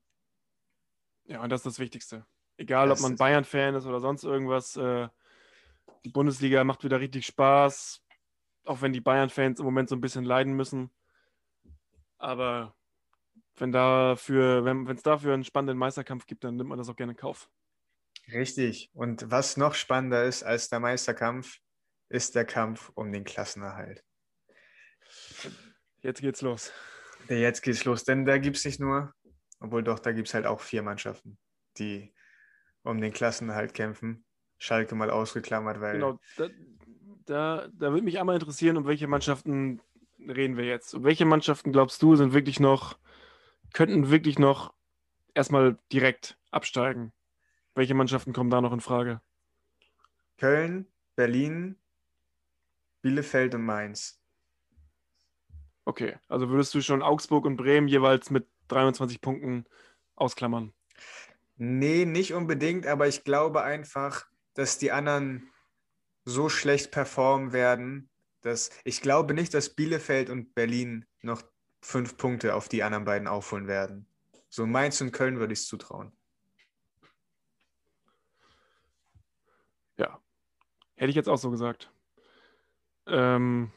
[1.24, 2.26] Ja, und das ist das Wichtigste.
[2.58, 5.08] Egal, das ob man Bayern-Fan ist oder sonst irgendwas, äh,
[6.04, 8.04] die Bundesliga macht wieder richtig Spaß,
[8.66, 10.92] auch wenn die Bayern-Fans im Moment so ein bisschen leiden müssen.
[12.18, 12.76] Aber
[13.58, 17.13] wenn dafür, wenn es dafür einen spannenden Meisterkampf gibt, dann nimmt man das auch gerne
[17.13, 17.50] in Kauf.
[18.32, 18.89] Richtig.
[18.94, 21.60] Und was noch spannender ist als der Meisterkampf,
[22.10, 24.04] ist der Kampf um den Klassenerhalt.
[26.02, 26.72] Jetzt geht's los.
[27.30, 29.13] Jetzt geht's los, denn da gibt es nicht nur,
[29.60, 31.38] obwohl doch, da gibt es halt auch vier Mannschaften,
[31.78, 32.13] die
[32.84, 34.26] um den Klassenerhalt kämpfen.
[34.58, 35.94] Schalke mal ausgeklammert, weil.
[35.94, 36.50] Genau, da,
[37.26, 39.82] da, da würde mich einmal interessieren, um welche Mannschaften
[40.20, 40.94] reden wir jetzt.
[40.94, 42.98] Um welche Mannschaften glaubst du, sind wirklich noch,
[43.74, 44.74] könnten wirklich noch
[45.34, 47.12] erstmal direkt absteigen?
[47.76, 49.22] Welche Mannschaften kommen da noch in Frage?
[50.38, 51.78] Köln, Berlin,
[53.02, 54.22] Bielefeld und Mainz.
[55.86, 59.66] Okay, also würdest du schon Augsburg und Bremen jeweils mit 23 Punkten
[60.16, 60.74] ausklammern?
[61.58, 65.52] Nee, nicht unbedingt, aber ich glaube einfach, dass die anderen
[66.26, 68.10] so schlecht performen werden,
[68.42, 71.42] dass ich glaube nicht, dass Bielefeld und Berlin noch
[71.84, 74.08] fünf Punkte auf die anderen beiden aufholen werden.
[74.50, 76.12] So Mainz und Köln würde ich es zutrauen.
[79.98, 80.19] Ja,
[80.96, 81.91] hätte ich jetzt auch so gesagt.
[83.06, 83.72] Ähm,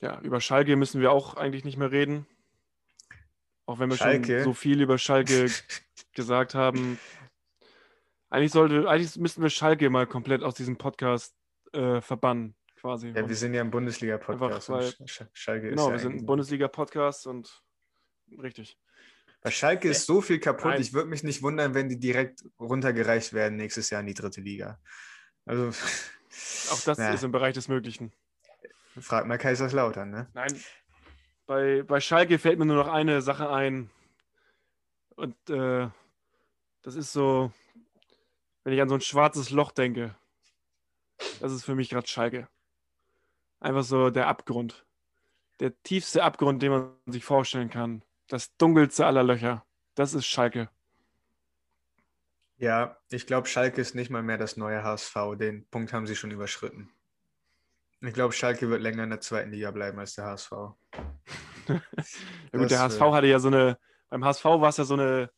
[0.00, 2.26] ja, über Schalke müssen wir auch eigentlich nicht mehr reden.
[3.66, 4.38] Auch wenn wir Schalke.
[4.38, 5.50] schon so viel über Schalke
[6.12, 6.98] gesagt haben.
[8.28, 11.34] Eigentlich sollte, eigentlich müssten wir Schalke mal komplett aus diesem Podcast
[11.72, 13.08] äh, verbannen, quasi.
[13.08, 14.70] Ja, wir sind ja ein Bundesliga-Podcast.
[15.32, 17.62] Schalke genau, ist ja wir sind ein Bundesliga-Podcast und
[18.42, 18.78] richtig.
[19.40, 20.72] Bei Schalke ist so viel kaputt.
[20.72, 20.80] Nein.
[20.80, 24.40] Ich würde mich nicht wundern, wenn die direkt runtergereicht werden nächstes Jahr in die dritte
[24.40, 24.80] Liga.
[25.44, 25.68] Also.
[26.70, 27.12] Auch das ja.
[27.12, 28.12] ist im Bereich des Möglichen.
[29.00, 30.28] Frag mal Kaiserslautern, ne?
[30.34, 30.60] Nein.
[31.46, 33.90] Bei, bei Schalke fällt mir nur noch eine Sache ein.
[35.16, 35.88] Und äh,
[36.82, 37.52] das ist so,
[38.64, 40.14] wenn ich an so ein schwarzes Loch denke,
[41.40, 42.48] das ist für mich gerade Schalke.
[43.60, 44.86] Einfach so der Abgrund.
[45.60, 48.04] Der tiefste Abgrund, den man sich vorstellen kann.
[48.28, 49.64] Das dunkelste aller Löcher.
[49.94, 50.68] Das ist Schalke.
[52.58, 55.14] Ja, ich glaube, Schalke ist nicht mal mehr das neue HSV.
[55.38, 56.90] Den Punkt haben sie schon überschritten.
[58.00, 60.52] Ich glaube, Schalke wird länger in der zweiten Liga bleiben als der HSV.
[61.68, 61.80] ja,
[62.52, 65.30] gut, der HSV hatte ja so eine, beim HSV war es ja so eine,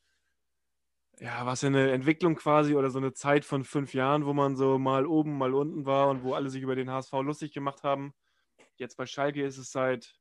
[1.21, 4.33] ja, war es ja eine Entwicklung quasi oder so eine Zeit von fünf Jahren, wo
[4.33, 7.53] man so mal oben, mal unten war und wo alle sich über den HSV lustig
[7.53, 8.15] gemacht haben.
[8.77, 10.21] Jetzt bei Schalke ist es seit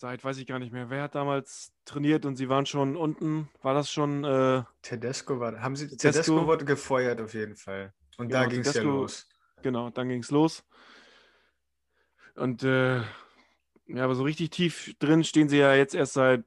[0.00, 3.50] seit, weiß ich gar nicht mehr, wer hat damals trainiert und sie waren schon unten?
[3.60, 4.24] War das schon.
[4.24, 5.60] Äh, Tedesco war.
[5.60, 5.88] Haben sie.
[5.88, 7.92] Tedesco, Tedesco wurde gefeuert auf jeden Fall.
[8.16, 9.28] Und genau, da ging es ja los.
[9.62, 10.64] Genau, dann ging es los.
[12.34, 13.00] Und äh,
[13.86, 16.44] ja, aber so richtig tief drin stehen sie ja jetzt erst seit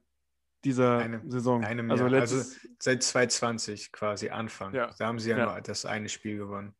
[0.64, 1.64] dieser eine, Saison.
[1.64, 2.20] Einem also, Jahr.
[2.20, 2.42] also
[2.78, 4.74] seit 2020 quasi Anfang.
[4.74, 4.92] Ja.
[4.98, 6.74] Da haben sie ja, ja, nur das eine Spiel gewonnen.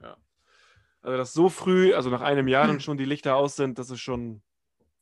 [0.00, 0.16] Ja.
[1.02, 3.90] Also dass so früh, also nach einem Jahr dann schon die Lichter aus sind, das
[3.90, 4.42] ist schon,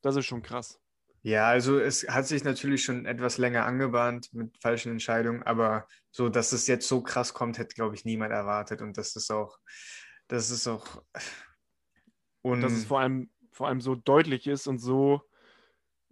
[0.03, 0.81] das ist schon krass.
[1.23, 6.31] Ja, also es hat sich natürlich schon etwas länger angebahnt mit falschen Entscheidungen, aber so,
[6.31, 8.81] dass es jetzt so krass kommt, hätte, glaube ich, niemand erwartet.
[8.81, 9.59] Und das ist auch,
[10.29, 11.03] das ist auch.
[12.41, 15.21] Und dass es vor allem, vor allem so deutlich ist und so,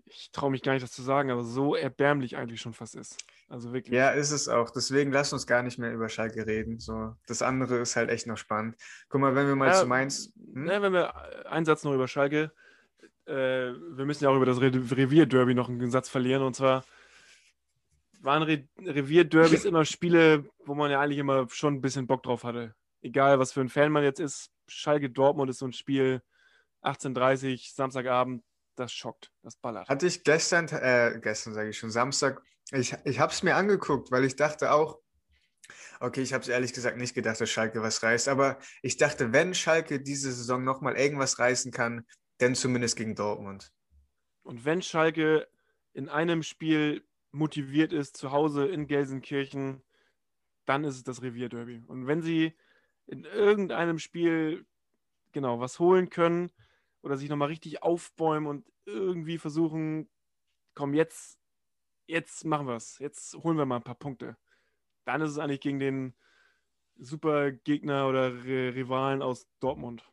[0.09, 3.17] ich traue mich gar nicht, das zu sagen, aber so erbärmlich eigentlich schon fast ist.
[3.49, 3.95] Also wirklich.
[3.95, 4.71] Ja, ist es auch.
[4.71, 6.79] Deswegen lass uns gar nicht mehr über Schalke reden.
[6.79, 8.77] So, das andere ist halt echt noch spannend.
[9.09, 10.33] Guck mal, wenn wir mal ja, zu Mainz.
[10.53, 10.67] Hm?
[10.67, 12.53] Ja, wenn wir einen Satz noch über Schalke
[13.29, 16.43] äh, wir müssen ja auch über das Re Revierderby noch einen Satz verlieren.
[16.43, 16.85] Und zwar
[18.21, 22.45] waren Re Revierderbys immer Spiele, wo man ja eigentlich immer schon ein bisschen Bock drauf
[22.45, 22.75] hatte.
[23.03, 24.51] Egal, was für ein Fan man jetzt ist.
[24.67, 26.23] Schalke Dortmund ist so ein Spiel,
[26.83, 28.43] 18.30 Samstagabend,
[28.79, 29.89] das schockt, das ballert.
[29.89, 34.11] Hatte ich gestern, äh, gestern sage ich schon, Samstag, ich, ich habe es mir angeguckt,
[34.11, 34.99] weil ich dachte auch,
[36.01, 39.33] okay, ich habe es ehrlich gesagt nicht gedacht, dass Schalke was reißt, aber ich dachte,
[39.33, 42.07] wenn Schalke diese Saison nochmal irgendwas reißen kann,
[42.39, 43.73] dann zumindest gegen Dortmund.
[44.43, 45.49] Und wenn Schalke
[45.93, 49.83] in einem Spiel motiviert ist, zu Hause in Gelsenkirchen,
[50.65, 51.83] dann ist es das Revierderby.
[51.87, 52.57] Und wenn sie
[53.07, 54.67] in irgendeinem Spiel
[55.33, 56.53] genau was holen können
[57.03, 60.11] oder sich nochmal richtig aufbäumen und irgendwie versuchen,
[60.75, 61.39] komm, jetzt,
[62.07, 64.37] jetzt machen wir es, jetzt holen wir mal ein paar Punkte.
[65.05, 66.15] Dann ist es eigentlich gegen den
[66.97, 70.05] super Gegner oder Rivalen aus Dortmund.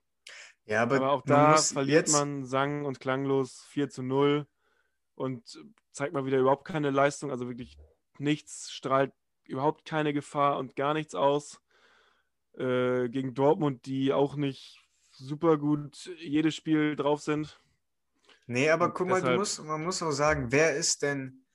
[0.65, 4.47] Ja, aber, aber auch da verliert man sang- und klanglos 4 zu 0
[5.15, 5.59] und
[5.91, 7.77] zeigt mal wieder überhaupt keine Leistung, also wirklich
[8.17, 11.61] nichts, strahlt überhaupt keine Gefahr und gar nichts aus.
[12.53, 14.84] Äh, gegen Dortmund, die auch nicht
[15.17, 17.59] super gut jedes Spiel drauf sind.
[18.47, 19.39] Nee, aber und guck mal, deshalb...
[19.39, 21.45] musst, man muss auch sagen, wer ist denn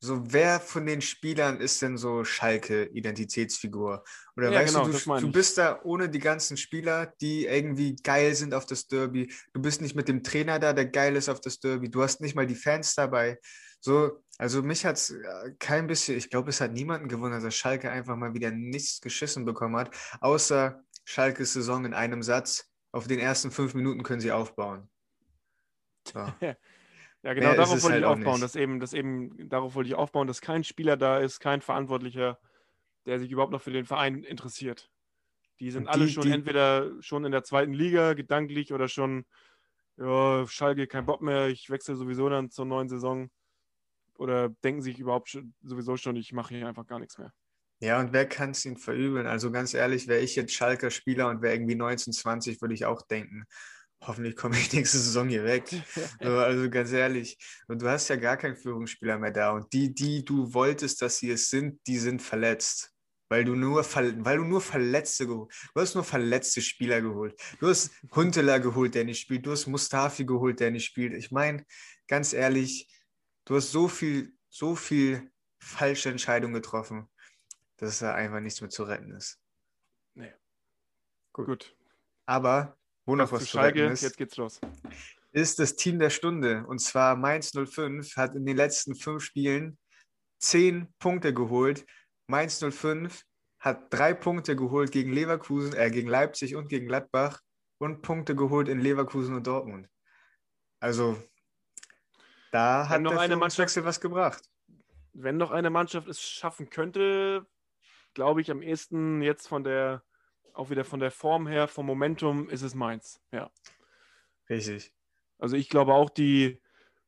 [0.00, 4.04] so, wer von den Spielern ist denn so Schalke-Identitätsfigur?
[4.36, 8.34] Oder ja, weißt genau, du, du, bist da ohne die ganzen Spieler, die irgendwie geil
[8.36, 9.32] sind auf das Derby.
[9.52, 11.90] Du bist nicht mit dem Trainer da, der geil ist auf das Derby.
[11.90, 13.40] Du hast nicht mal die Fans dabei.
[13.80, 17.56] So, also mich hat es äh, kein bisschen, ich glaube, es hat niemanden gewundert, dass
[17.56, 22.67] Schalke einfach mal wieder nichts geschissen bekommen hat, außer Schalkes Saison in einem Satz.
[22.92, 24.88] Auf den ersten fünf Minuten können sie aufbauen.
[26.06, 26.26] So.
[27.24, 30.28] Ja, genau, darauf wollte halt ich aufbauen, dass eben, dass eben, darauf wollte ich aufbauen,
[30.28, 32.38] dass kein Spieler da ist, kein Verantwortlicher,
[33.06, 34.88] der sich überhaupt noch für den Verein interessiert.
[35.58, 39.26] Die sind die, alle schon die, entweder schon in der zweiten Liga gedanklich oder schon,
[39.96, 43.30] ja, Schalke, kein Bock mehr, ich wechsle sowieso dann zur neuen Saison.
[44.16, 47.32] Oder denken sich überhaupt schon, sowieso schon, ich mache hier einfach gar nichts mehr.
[47.80, 49.26] Ja, und wer kann es ihnen verübeln?
[49.26, 52.84] Also ganz ehrlich, wäre ich jetzt Schalker Spieler und wäre irgendwie 19, 20, würde ich
[52.84, 53.44] auch denken,
[54.04, 55.64] hoffentlich komme ich nächste Saison hier weg.
[56.18, 57.38] also ganz ehrlich.
[57.68, 59.52] Und du hast ja gar keinen Führungsspieler mehr da.
[59.52, 62.92] Und die, die du wolltest, dass sie es sind, die sind verletzt.
[63.30, 67.38] Weil du nur, weil du nur Verletzte geholt Du hast nur verletzte Spieler geholt.
[67.60, 69.44] Du hast Huntela geholt, der nicht spielt.
[69.44, 71.12] Du hast Mustafi geholt, der nicht spielt.
[71.12, 71.64] Ich meine,
[72.06, 72.88] ganz ehrlich,
[73.44, 77.06] du hast so viel, so viel falsche Entscheidungen getroffen,
[77.78, 79.40] dass da einfach nichts mehr zu retten ist.
[80.14, 80.32] Nee.
[81.32, 81.46] Gut.
[81.46, 81.76] Gut.
[82.26, 84.60] Aber wo noch was zu Schalke, ist, jetzt geht's los.
[85.32, 86.64] Ist das Team der Stunde.
[86.66, 89.78] Und zwar Mainz 05 hat in den letzten fünf Spielen
[90.38, 91.86] zehn Punkte geholt.
[92.26, 93.24] Mainz 05
[93.60, 97.40] hat drei Punkte geholt gegen Leverkusen, äh, gegen Leipzig und gegen Gladbach
[97.78, 99.88] und Punkte geholt in Leverkusen und Dortmund.
[100.80, 101.16] Also
[102.52, 104.42] da hat noch eine Mannschaft was gebracht.
[105.12, 107.46] Wenn noch eine Mannschaft es schaffen könnte,
[108.18, 110.02] glaube ich am ehesten jetzt von der
[110.52, 113.20] auch wieder von der Form her, vom Momentum ist es meins.
[113.30, 113.48] Ja.
[114.50, 114.92] Richtig.
[115.38, 116.60] Also ich glaube auch, die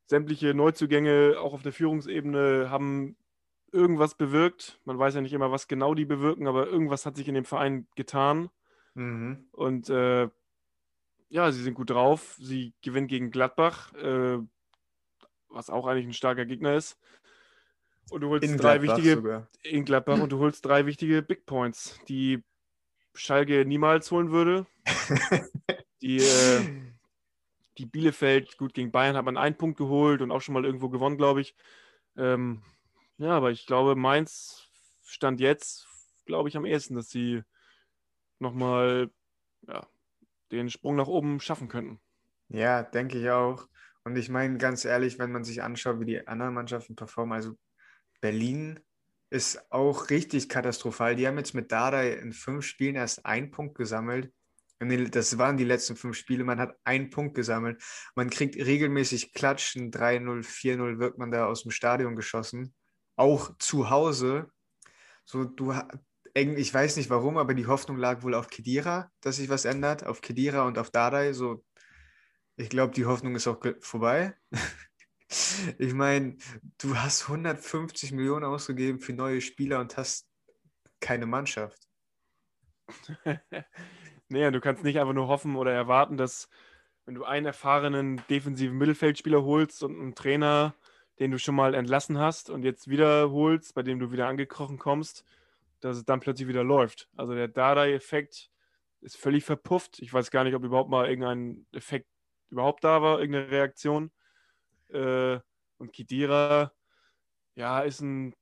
[0.07, 3.17] sämtliche Neuzugänge, auch auf der Führungsebene, haben
[3.73, 4.79] irgendwas bewirkt.
[4.85, 7.45] Man weiß ja nicht immer, was genau die bewirken, aber irgendwas hat sich in dem
[7.45, 8.49] Verein getan.
[8.95, 9.49] Mhm.
[9.51, 10.29] Und äh,
[11.29, 12.37] ja, sie sind gut drauf.
[12.39, 14.39] Sie gewinnen gegen Gladbach, äh,
[15.49, 17.01] was auch eigentlich ein starker Gegner ist.
[18.11, 19.49] Und du holst in drei Gladbach wichtige sogar.
[19.63, 22.43] in Gladbach und du holst drei wichtige Big Points, die
[23.15, 24.67] Schalke niemals holen würde.
[26.03, 26.61] die, äh,
[27.79, 30.89] die Bielefeld, gut, gegen Bayern hat man einen Punkt geholt und auch schon mal irgendwo
[30.89, 31.55] gewonnen, glaube ich.
[32.17, 32.63] Ähm,
[33.19, 34.69] ja, aber ich glaube, Mainz
[35.05, 35.87] stand jetzt,
[36.25, 37.43] glaube ich, am ehesten, dass sie
[38.39, 39.11] nochmal
[39.67, 39.87] ja,
[40.51, 42.01] den Sprung nach oben schaffen könnten.
[42.49, 43.69] Ja, denke ich auch.
[44.05, 47.57] Und ich meine, ganz ehrlich, wenn man sich anschaut, wie die anderen Mannschaften performen, also
[48.21, 48.81] Berlin
[49.31, 51.15] ist auch richtig katastrophal.
[51.17, 54.33] Die haben jetzt mit Dada in fünf Spielen erst einen Punkt gesammelt.
[54.81, 56.43] Das waren die letzten fünf Spiele.
[56.43, 57.83] Man hat einen Punkt gesammelt.
[58.15, 59.91] Man kriegt regelmäßig Klatschen.
[59.93, 62.75] 3-0, 4-0 wird man da aus dem Stadion geschossen.
[63.17, 64.51] Auch zu Hause.
[65.25, 65.75] So, du,
[66.35, 70.05] ich weiß nicht warum, aber die Hoffnung lag wohl auf Kedira, dass sich was ändert.
[70.05, 71.35] Auf Kedira und auf Dardai.
[71.35, 71.63] So,
[72.57, 74.35] ich glaube, die Hoffnung ist auch vorbei.
[75.79, 76.37] Ich meine,
[76.79, 80.27] du hast 150 Millionen ausgegeben für neue Spieler und hast
[81.01, 81.89] keine Mannschaft.
[84.29, 86.49] naja, du kannst nicht einfach nur hoffen oder erwarten, dass
[87.07, 90.75] wenn du einen erfahrenen defensiven Mittelfeldspieler holst und einen Trainer,
[91.19, 94.79] den du schon mal entlassen hast und jetzt wieder holst, bei dem du wieder angekrochen
[94.79, 95.25] kommst,
[95.81, 97.09] dass es dann plötzlich wieder läuft.
[97.17, 98.51] Also der Dada-Effekt
[99.01, 100.01] ist völlig verpufft.
[100.01, 102.09] Ich weiß gar nicht, ob überhaupt mal irgendein Effekt
[102.51, 104.11] überhaupt da war, irgendeine Reaktion.
[104.93, 105.41] Äh,
[105.79, 106.73] und Kidira,
[107.55, 108.35] ja, ist ein,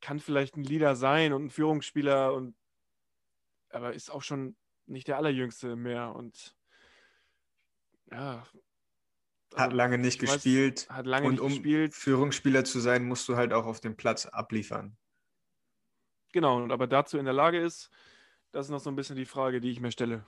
[0.00, 2.56] kann vielleicht ein Leader sein und ein Führungsspieler und
[3.70, 6.56] aber ist auch schon nicht der allerjüngste mehr und
[8.10, 8.44] ja.
[9.54, 10.88] Hat also, lange nicht gespielt.
[10.88, 11.94] Weiß, hat lange und nicht um gespielt.
[11.94, 14.96] Führungsspieler zu sein, musst du halt auch auf dem Platz abliefern.
[16.32, 17.90] Genau, und aber dazu in der Lage ist,
[18.52, 20.24] das ist noch so ein bisschen die Frage, die ich mir stelle.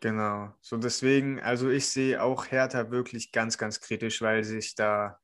[0.00, 0.54] Genau.
[0.62, 5.18] So deswegen, also ich sehe auch Hertha wirklich ganz, ganz kritisch, weil sich da,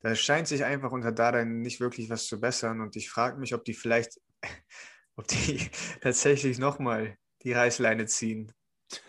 [0.00, 2.80] da scheint sich einfach unter Dada nicht wirklich was zu bessern.
[2.80, 4.18] Und ich frage mich, ob die vielleicht,
[5.16, 8.52] ob die tatsächlich nochmal die Reißleine ziehen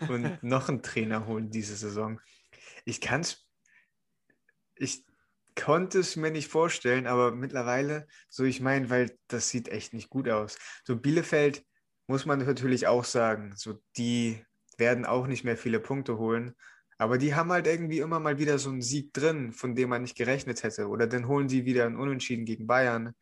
[0.08, 2.20] und noch einen Trainer holen diese Saison.
[2.84, 3.48] Ich kann es,
[4.74, 5.06] ich
[5.58, 10.10] konnte es mir nicht vorstellen, aber mittlerweile, so ich meine, weil das sieht echt nicht
[10.10, 10.58] gut aus.
[10.84, 11.64] So Bielefeld
[12.06, 14.44] muss man natürlich auch sagen, so die
[14.78, 16.54] werden auch nicht mehr viele Punkte holen,
[16.98, 20.02] aber die haben halt irgendwie immer mal wieder so einen Sieg drin, von dem man
[20.02, 20.88] nicht gerechnet hätte.
[20.88, 23.14] Oder dann holen sie wieder einen Unentschieden gegen Bayern.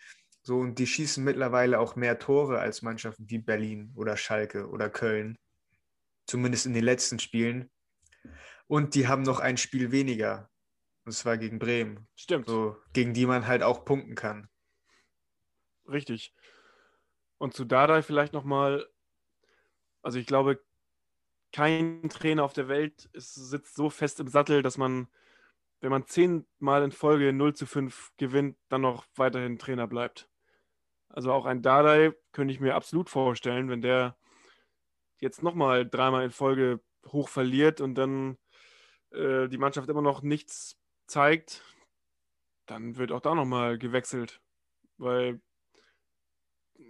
[0.43, 4.91] So, und die schießen mittlerweile auch mehr Tore als Mannschaften wie Berlin oder Schalke oder
[4.91, 5.39] Köln.
[6.27, 7.71] Zumindest in den letzten Spielen.
[8.67, 10.49] Und die haben noch ein Spiel weniger.
[11.05, 12.07] Und zwar gegen Bremen.
[12.15, 12.49] Stimmt.
[12.49, 14.49] So, gegen die man halt auch punkten kann.
[15.89, 16.35] Richtig.
[17.39, 18.87] Und zu Dardai vielleicht nochmal,
[20.01, 20.63] also ich glaube,
[21.55, 25.07] kein Trainer auf der Welt sitzt so fest im Sattel, dass man,
[25.81, 30.29] wenn man zehnmal in Folge 0 zu 5 gewinnt, dann noch weiterhin Trainer bleibt.
[31.09, 34.17] Also auch ein Dardai könnte ich mir absolut vorstellen, wenn der
[35.21, 38.37] jetzt nochmal dreimal in Folge hoch verliert und dann
[39.13, 41.63] äh, die Mannschaft immer noch nichts zeigt,
[42.67, 44.41] dann wird auch da nochmal gewechselt.
[44.99, 45.41] Weil.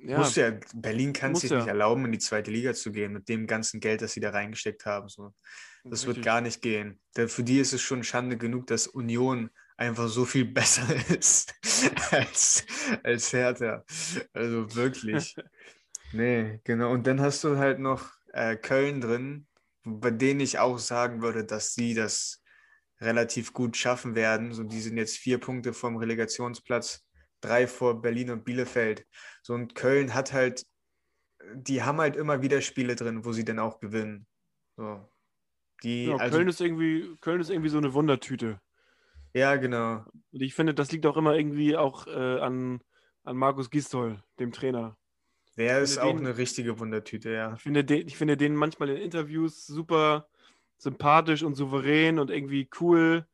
[0.07, 1.59] Ja, muss ja, Berlin kann es sich ja.
[1.59, 4.31] nicht erlauben, in die zweite Liga zu gehen, mit dem ganzen Geld, das sie da
[4.31, 5.09] reingesteckt haben.
[5.09, 5.35] So.
[5.85, 6.17] Das Richtig.
[6.17, 7.01] wird gar nicht gehen.
[7.15, 11.55] Für die ist es schon Schande genug, dass Union einfach so viel besser ist
[12.11, 12.67] als,
[13.03, 13.85] als Hertha.
[14.33, 15.37] Also wirklich.
[16.13, 16.93] nee, genau.
[16.93, 19.47] Und dann hast du halt noch äh, Köln drin,
[19.85, 22.43] bei denen ich auch sagen würde, dass sie das
[23.01, 24.53] relativ gut schaffen werden.
[24.53, 27.05] So, die sind jetzt vier Punkte vom Relegationsplatz,
[27.45, 29.07] drei vor Berlin und Bielefeld.
[29.43, 30.67] So, und Köln hat halt,
[31.55, 34.27] die haben halt immer wieder Spiele drin, wo sie dann auch gewinnen.
[34.77, 35.09] So.
[35.83, 38.61] Die, ja, also, Köln, ist irgendwie, Köln ist irgendwie so eine Wundertüte.
[39.35, 40.05] Ja, genau.
[40.33, 42.81] Und ich finde, das liegt auch immer irgendwie auch äh, an,
[43.25, 44.97] an Markus Gistol, dem Trainer.
[45.57, 47.55] Der ist auch den, eine richtige Wundertüte, ja.
[47.55, 50.29] Ich finde, den, ich finde den manchmal in Interviews super
[50.79, 53.27] sympathisch und souverän und irgendwie cool.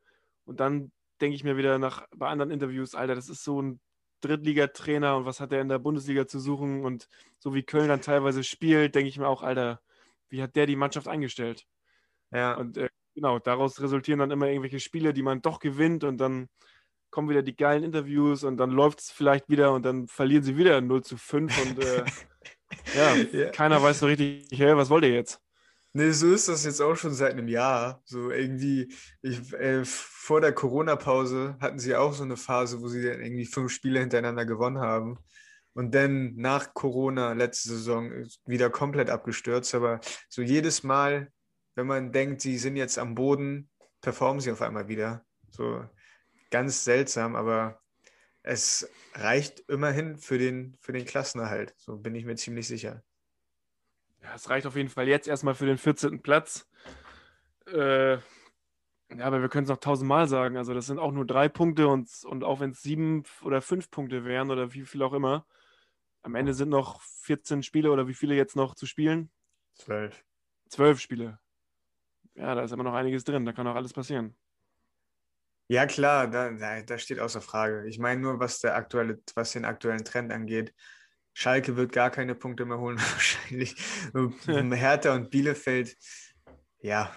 [0.45, 3.81] Und dann denke ich mir wieder nach bei anderen Interviews, Alter, das ist so ein
[4.21, 6.85] Drittligatrainer und was hat er in der Bundesliga zu suchen?
[6.85, 9.81] Und so wie Köln dann teilweise spielt, denke ich mir auch, Alter,
[10.29, 11.67] wie hat der die Mannschaft eingestellt?
[12.31, 12.55] Ja.
[12.55, 16.49] Und äh, genau, daraus resultieren dann immer irgendwelche Spiele, die man doch gewinnt und dann
[17.11, 20.57] kommen wieder die geilen Interviews und dann läuft es vielleicht wieder und dann verlieren sie
[20.57, 22.05] wieder 0 zu 5 und äh,
[22.95, 25.41] ja, ja, keiner weiß so richtig, hey, was wollt ihr jetzt?
[25.93, 28.01] Nee, so ist das jetzt auch schon seit einem Jahr.
[28.05, 33.03] So irgendwie, ich, äh, vor der Corona-Pause hatten sie auch so eine Phase, wo sie
[33.03, 35.19] dann irgendwie fünf Spiele hintereinander gewonnen haben.
[35.73, 38.13] Und dann nach Corona letzte Saison
[38.47, 39.75] wieder komplett abgestürzt.
[39.75, 41.33] Aber so jedes Mal,
[41.75, 43.69] wenn man denkt, sie sind jetzt am Boden,
[44.01, 45.25] performen sie auf einmal wieder.
[45.51, 45.85] So
[46.51, 47.81] ganz seltsam, aber
[48.43, 51.75] es reicht immerhin für den, für den Klassenerhalt.
[51.77, 53.03] So bin ich mir ziemlich sicher.
[54.23, 56.23] Ja, es reicht auf jeden Fall jetzt erstmal für den 14.
[56.23, 56.69] Platz.
[57.67, 60.57] Äh, ja, aber wir können es noch tausendmal sagen.
[60.57, 63.91] Also, das sind auch nur drei Punkte und, und auch wenn es sieben oder fünf
[63.91, 65.47] Punkte wären oder wie viel auch immer,
[66.23, 69.31] am Ende sind noch 14 Spiele oder wie viele jetzt noch zu spielen?
[69.75, 70.25] Zwölf.
[70.69, 71.39] Zwölf Spiele.
[72.35, 73.45] Ja, da ist immer noch einiges drin.
[73.45, 74.37] Da kann auch alles passieren.
[75.69, 77.87] Ja, klar, da, da steht außer Frage.
[77.87, 80.75] Ich meine nur, was, der aktuelle, was den aktuellen Trend angeht.
[81.33, 83.77] Schalke wird gar keine Punkte mehr holen, wahrscheinlich.
[84.13, 85.97] Hertha und Bielefeld,
[86.81, 87.15] ja,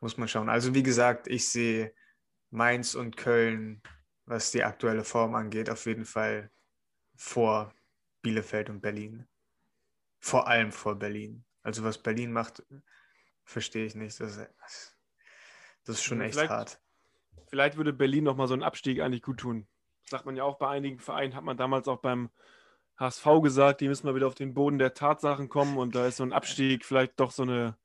[0.00, 0.48] muss man schauen.
[0.48, 1.94] Also wie gesagt, ich sehe
[2.50, 3.82] Mainz und Köln,
[4.26, 6.50] was die aktuelle Form angeht, auf jeden Fall
[7.16, 7.72] vor
[8.20, 9.26] Bielefeld und Berlin.
[10.20, 11.44] Vor allem vor Berlin.
[11.62, 12.62] Also was Berlin macht,
[13.44, 14.20] verstehe ich nicht.
[14.20, 14.36] Das,
[15.84, 16.80] das ist schon echt vielleicht, hart.
[17.48, 19.66] Vielleicht würde Berlin nochmal so einen Abstieg eigentlich gut tun.
[20.02, 22.30] Das sagt man ja auch bei einigen Vereinen, hat man damals auch beim
[23.02, 26.18] HSV gesagt, die müssen mal wieder auf den Boden der Tatsachen kommen und da ist
[26.18, 27.76] so ein Abstieg vielleicht doch so eine,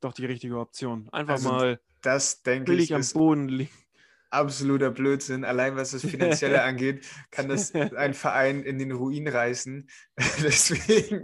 [0.00, 1.08] doch die richtige Option.
[1.12, 3.70] Einfach also mal das denke ich am Boden liegen.
[4.30, 5.44] Absoluter Blödsinn.
[5.44, 9.88] Allein was das Finanzielle angeht, kann das ein Verein in den Ruin reißen.
[10.42, 11.22] Deswegen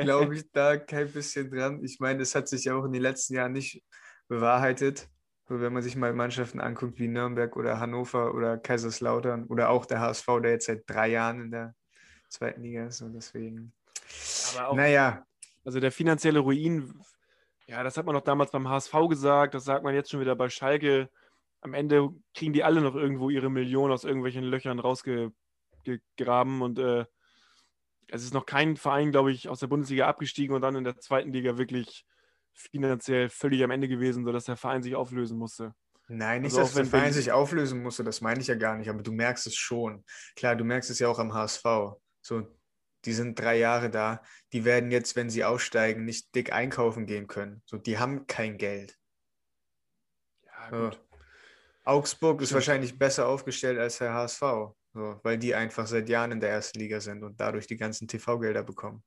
[0.00, 1.82] glaube ich da kein bisschen dran.
[1.82, 3.82] Ich meine, es hat sich ja auch in den letzten Jahren nicht
[4.28, 5.08] bewahrheitet.
[5.48, 9.86] So, wenn man sich mal Mannschaften anguckt wie Nürnberg oder Hannover oder Kaiserslautern oder auch
[9.86, 11.74] der HSV, der jetzt seit drei Jahren in der
[12.28, 13.02] zweiten Liga ist.
[13.02, 13.72] Und deswegen.
[14.56, 15.24] Aber auch, Naja,
[15.64, 16.94] also der finanzielle Ruin,
[17.66, 20.34] ja, das hat man noch damals beim HSV gesagt, das sagt man jetzt schon wieder
[20.34, 21.10] bei Schalke.
[21.60, 27.04] Am Ende kriegen die alle noch irgendwo ihre Millionen aus irgendwelchen Löchern rausgegraben und äh,
[28.10, 30.98] es ist noch kein Verein, glaube ich, aus der Bundesliga abgestiegen und dann in der
[30.98, 32.06] zweiten Liga wirklich
[32.54, 35.74] finanziell völlig am Ende gewesen, sodass der Verein sich auflösen musste.
[36.08, 38.88] Nein, nicht, Also dass der Verein sich auflösen musste, das meine ich ja gar nicht,
[38.88, 40.04] aber du merkst es schon.
[40.36, 41.64] Klar, du merkst es ja auch am HSV.
[42.20, 42.46] So,
[43.04, 47.26] die sind drei Jahre da, die werden jetzt, wenn sie aussteigen, nicht dick einkaufen gehen
[47.26, 47.62] können.
[47.64, 48.96] So, die haben kein Geld.
[50.44, 50.90] Ja, Ja.
[50.90, 51.04] gut.
[51.84, 52.56] Augsburg ist Stimmt.
[52.56, 54.40] wahrscheinlich besser aufgestellt als der HSV,
[54.92, 58.06] so, weil die einfach seit Jahren in der ersten Liga sind und dadurch die ganzen
[58.08, 59.02] TV-Gelder bekommen.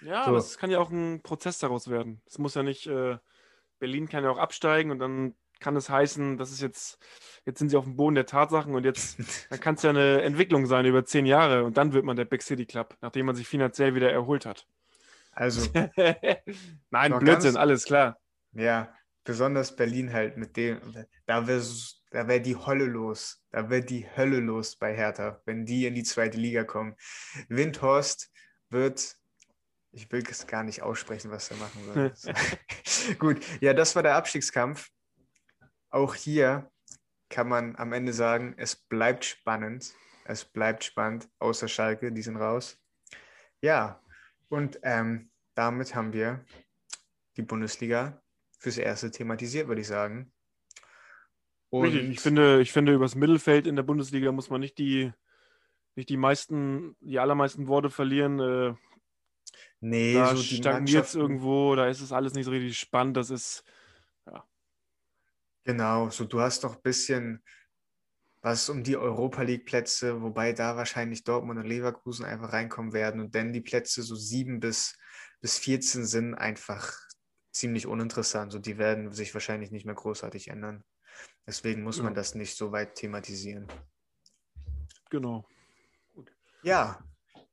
[0.00, 0.30] Ja, So.
[0.30, 2.20] aber es kann ja auch ein Prozess daraus werden.
[2.26, 3.18] Es muss ja nicht, äh,
[3.78, 6.98] Berlin kann ja auch absteigen und dann kann es heißen, das ist jetzt,
[7.46, 9.18] jetzt sind sie auf dem Boden der Tatsachen und jetzt,
[9.50, 12.26] dann kann es ja eine Entwicklung sein über zehn Jahre und dann wird man der
[12.26, 14.66] Big City Club, nachdem man sich finanziell wieder erholt hat.
[15.30, 15.70] Also,
[16.90, 18.18] Nein, Blödsinn, ganz- alles klar.
[18.52, 18.92] ja,
[19.24, 20.80] besonders Berlin halt mit dem,
[21.26, 21.62] da wäre
[22.12, 23.42] da wär die Hölle los.
[23.50, 26.94] Da wäre die Hölle los bei Hertha, wenn die in die zweite Liga kommen.
[27.48, 28.30] Windhorst
[28.68, 29.16] wird,
[29.92, 32.18] ich will es gar nicht aussprechen, was er machen wird.
[33.18, 34.90] Gut, ja, das war der Abstiegskampf.
[35.92, 36.70] Auch hier
[37.28, 39.94] kann man am Ende sagen, es bleibt spannend.
[40.24, 42.78] Es bleibt spannend, außer Schalke, die sind raus.
[43.60, 44.00] Ja,
[44.48, 46.44] und ähm, damit haben wir
[47.36, 48.22] die Bundesliga
[48.58, 50.32] fürs Erste thematisiert, würde ich sagen.
[51.70, 55.12] Und ich finde, ich finde, übers Mittelfeld in der Bundesliga muss man nicht die,
[55.94, 58.38] nicht die meisten, die allermeisten Worte verlieren.
[58.38, 58.74] Äh,
[59.80, 63.16] nee, da so stagniert es irgendwo, da ist es alles nicht so richtig spannend.
[63.16, 63.64] Das ist,
[65.64, 67.42] genau, so du hast noch ein bisschen
[68.44, 73.20] was um die Europa League Plätze, wobei da wahrscheinlich Dortmund und Leverkusen einfach reinkommen werden
[73.20, 74.98] und dann die Plätze so 7 bis,
[75.40, 76.92] bis 14 sind einfach
[77.52, 78.50] ziemlich uninteressant.
[78.50, 80.82] So die werden sich wahrscheinlich nicht mehr großartig ändern.
[81.46, 82.14] Deswegen muss man Ja.
[82.14, 83.68] das nicht so weit thematisieren.
[85.10, 85.46] genau.
[86.62, 86.98] Ja,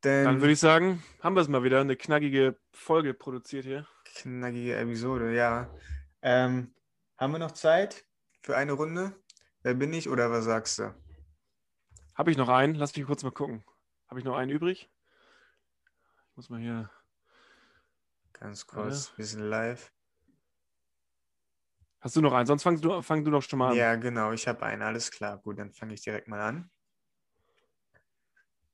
[0.02, 3.88] Dann denn würde ich sagen, haben wir es mal wieder, eine knackige Folge produziert hier.
[4.06, 5.70] knackige Episode, ja.
[6.22, 6.74] Ähm,
[7.20, 8.06] haben wir noch Zeit
[8.42, 9.14] für eine Runde?
[9.62, 10.96] Wer bin ich oder was sagst du?
[12.16, 12.76] Habe ich noch einen?
[12.76, 13.64] Lass mich kurz mal gucken.
[14.08, 14.90] Habe ich noch einen übrig?
[16.30, 16.90] Ich muss mal hier.
[18.34, 19.92] Ganz kurz, wir sind live.
[22.00, 22.46] Hast du noch einen?
[22.46, 23.76] Sonst fang du, fang du doch schon mal an.
[23.76, 25.38] Ja, genau, ich habe einen, alles klar.
[25.40, 26.72] Gut, dann fange ich direkt mal an.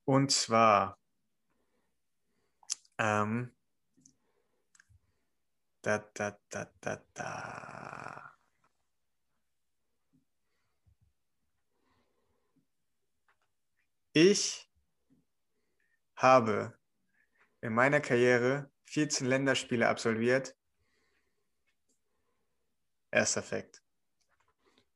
[0.03, 0.99] Und zwar,
[2.99, 3.55] ähm,
[5.81, 8.24] da, da, da, da, da.
[14.18, 14.72] Ich
[16.16, 16.74] habe
[17.59, 20.55] in meiner Karriere 14 Länderspiele absolviert.
[23.11, 23.84] Erster Fakt.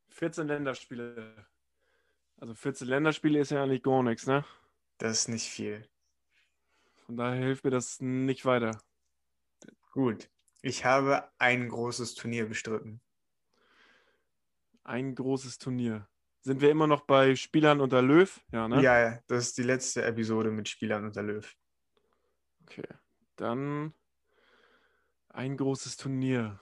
[0.08, 1.46] 14 Länderspiele.
[2.38, 4.46] Also 14 Länderspiele ist ja eigentlich gar nichts, ne?
[5.00, 5.86] Das ist nicht viel.
[7.06, 8.82] Von daher hilft mir das nicht weiter.
[9.92, 10.30] Gut.
[10.62, 13.02] Ich habe ein großes Turnier bestritten.
[14.86, 16.09] Ein großes Turnier.
[16.42, 18.40] Sind wir immer noch bei Spielern unter Löw?
[18.52, 18.82] Ja, ne?
[18.82, 21.56] Ja, das ist die letzte Episode mit Spielern unter Löw.
[22.64, 22.88] Okay.
[23.36, 23.94] Dann
[25.30, 26.60] ein großes Turnier.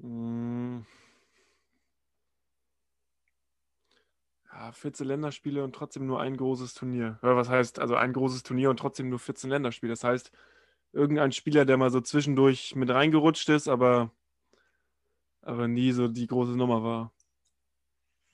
[0.00, 0.86] Hm.
[4.52, 7.18] Ja, 14 Länderspiele und trotzdem nur ein großes Turnier.
[7.22, 9.92] Ja, was heißt, also ein großes Turnier und trotzdem nur 14 Länderspiele.
[9.92, 10.30] Das heißt,
[10.92, 14.12] irgendein Spieler, der mal so zwischendurch mit reingerutscht ist, aber,
[15.44, 17.12] aber nie so die große Nummer war.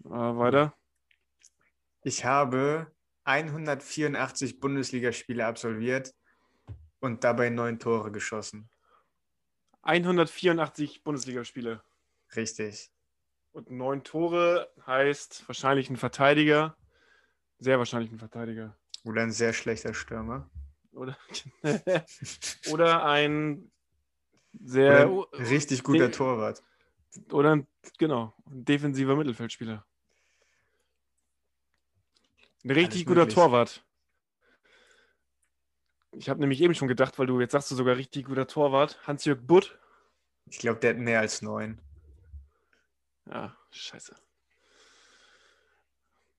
[0.04, 0.74] Ah, weiter.
[2.02, 2.90] Ich habe
[3.24, 6.14] 184 Bundesligaspiele absolviert
[7.00, 8.70] und dabei neun Tore geschossen.
[9.82, 11.82] 184 Bundesligaspiele.
[12.36, 12.90] Richtig.
[13.52, 16.76] Und neun Tore heißt wahrscheinlich ein Verteidiger.
[17.58, 18.76] Sehr wahrscheinlich ein Verteidiger.
[19.04, 20.48] Oder ein sehr schlechter Stürmer.
[20.92, 21.18] Oder,
[22.70, 23.70] oder ein
[24.52, 25.10] sehr.
[25.10, 26.62] Oder ein richtig guter Torwart.
[27.32, 27.66] Oder ein,
[27.98, 29.84] genau, ein defensiver Mittelfeldspieler.
[32.64, 33.34] Ein richtig Alles guter möglich.
[33.34, 33.84] Torwart.
[36.12, 38.98] Ich habe nämlich eben schon gedacht, weil du jetzt sagst du sogar richtig guter Torwart.
[39.06, 39.78] Hans-Jörg Butt.
[40.46, 41.80] Ich glaube, der hat mehr als neun.
[43.26, 44.14] Ja, scheiße.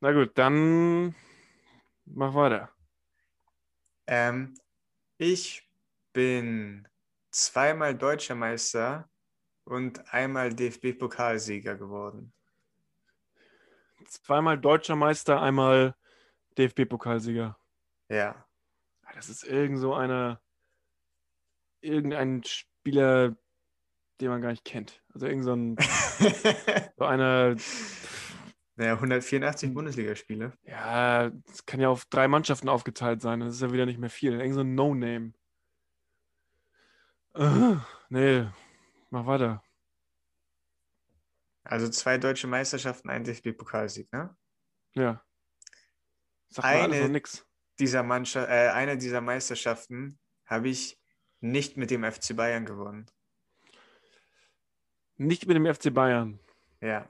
[0.01, 1.15] Na gut, dann
[2.05, 2.69] mach weiter.
[4.07, 4.55] Ähm,
[5.17, 5.69] ich
[6.11, 6.87] bin
[7.29, 9.09] zweimal deutscher Meister
[9.65, 12.33] und einmal DFB-Pokalsieger geworden.
[14.07, 15.95] Zweimal deutscher Meister, einmal
[16.57, 17.57] DFB-Pokalsieger.
[18.09, 18.45] Ja.
[19.15, 20.41] Das ist irgend so einer,
[21.81, 23.35] irgendein Spieler,
[24.19, 25.01] den man gar nicht kennt.
[25.13, 25.75] Also irgend so, ein,
[26.97, 27.55] so einer.
[28.75, 30.53] Naja, 184 Bundesligaspiele.
[30.63, 33.41] Ja, das kann ja auf drei Mannschaften aufgeteilt sein.
[33.41, 34.39] Das ist ja wieder nicht mehr viel.
[34.39, 35.33] Irgend so ein No-Name.
[37.37, 37.77] Uh,
[38.09, 38.45] nee,
[39.11, 39.63] mach weiter.
[41.63, 44.35] Also zwei deutsche Meisterschaften, ein DFB-Pokalsieg, ne?
[44.93, 45.23] Ja.
[46.49, 47.45] Sag Eine- nix.
[47.79, 50.99] Dieser Mannschaft, äh, eine dieser Meisterschaften habe ich
[51.39, 53.05] nicht mit dem FC Bayern gewonnen.
[55.17, 56.39] Nicht mit dem FC Bayern.
[56.81, 57.07] Ja.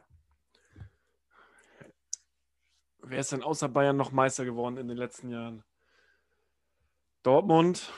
[2.99, 5.64] Wer ist denn außer Bayern noch Meister geworden in den letzten Jahren?
[7.24, 7.91] Dortmund,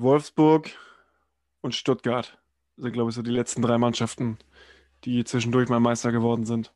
[0.00, 0.70] Wolfsburg
[1.60, 2.38] und Stuttgart
[2.76, 4.38] sind, glaube ich, so die letzten drei Mannschaften,
[5.04, 6.72] die zwischendurch mal Meister geworden sind.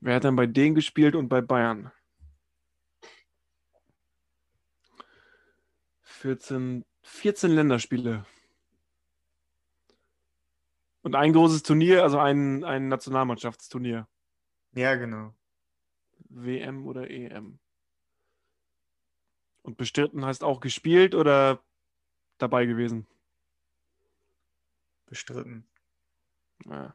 [0.00, 1.90] Wer hat dann bei denen gespielt und bei Bayern?
[6.02, 8.24] 14, 14 Länderspiele.
[11.02, 14.08] Und ein großes Turnier, also ein, ein Nationalmannschaftsturnier.
[14.74, 15.34] Ja, genau.
[16.28, 17.60] WM oder EM.
[19.66, 21.60] Und bestritten heißt auch gespielt oder
[22.38, 23.04] dabei gewesen.
[25.06, 25.66] Bestritten.
[26.66, 26.94] Ja.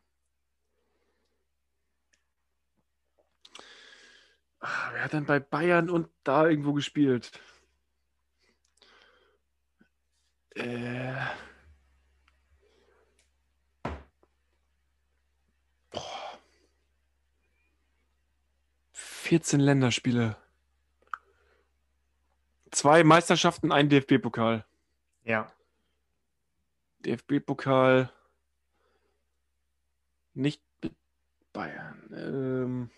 [4.62, 7.34] Ah, Wer hat denn bei Bayern und da irgendwo gespielt?
[10.56, 11.14] Äh.
[15.92, 16.40] Boah.
[18.94, 20.41] 14 Länderspiele.
[22.72, 24.66] Zwei Meisterschaften, ein DFB-Pokal.
[25.24, 25.52] Ja.
[27.06, 28.12] DFB-Pokal
[30.34, 30.62] nicht
[31.54, 32.10] Bayern.
[32.16, 32.90] Ähm,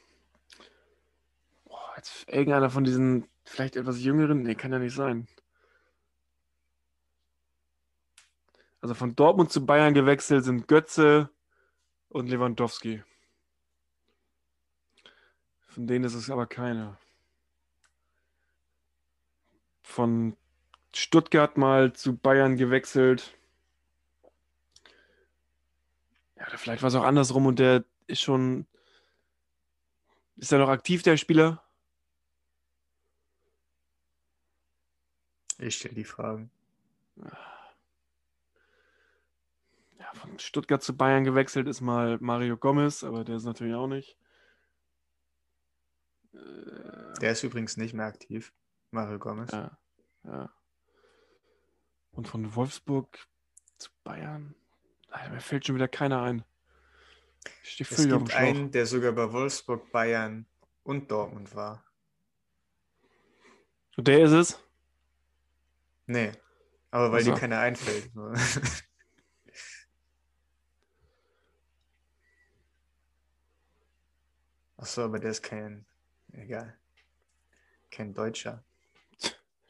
[1.66, 5.28] boah, jetzt irgendeiner von diesen vielleicht etwas jüngeren, nee, kann ja nicht sein.
[8.82, 11.30] Also von Dortmund zu Bayern gewechselt sind Götze
[12.10, 13.02] und Lewandowski.
[15.70, 17.00] Von denen ist es aber keiner.
[19.84, 20.36] Von
[20.94, 23.38] Stuttgart mal zu Bayern gewechselt.
[26.38, 28.66] Ja, oder vielleicht war es auch andersrum und der ist schon.
[30.38, 31.64] Ist er noch aktiv, der Spieler?
[35.60, 36.50] Ich stelle die Fragen.
[40.00, 43.88] Ja, von Stuttgart zu Bayern gewechselt ist mal Mario Gomez, aber der ist natürlich auch
[43.88, 44.18] nicht.
[47.22, 48.52] Der ist übrigens nicht mehr aktiv.
[48.94, 49.52] Mario Gomez.
[49.52, 49.78] ja,
[50.24, 50.50] ja.
[52.12, 53.28] Und von Wolfsburg
[53.78, 54.54] zu Bayern?
[55.10, 56.44] Alter, mir fällt schon wieder keiner ein.
[57.64, 60.46] Ich stehe Es gibt einen, der sogar bei Wolfsburg, Bayern
[60.84, 61.84] und Dortmund war.
[63.98, 64.60] Und der ist es?
[66.06, 66.32] Nee.
[66.92, 67.32] Aber weil Ach so.
[67.32, 68.12] dir keiner einfällt.
[74.78, 75.88] Achso, aber der ist kein.
[76.32, 76.78] Egal.
[77.90, 78.64] Kein Deutscher.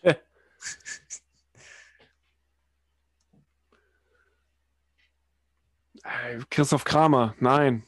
[0.01, 0.15] Äh,
[6.49, 7.35] Christoph Kramer.
[7.39, 7.85] Nein,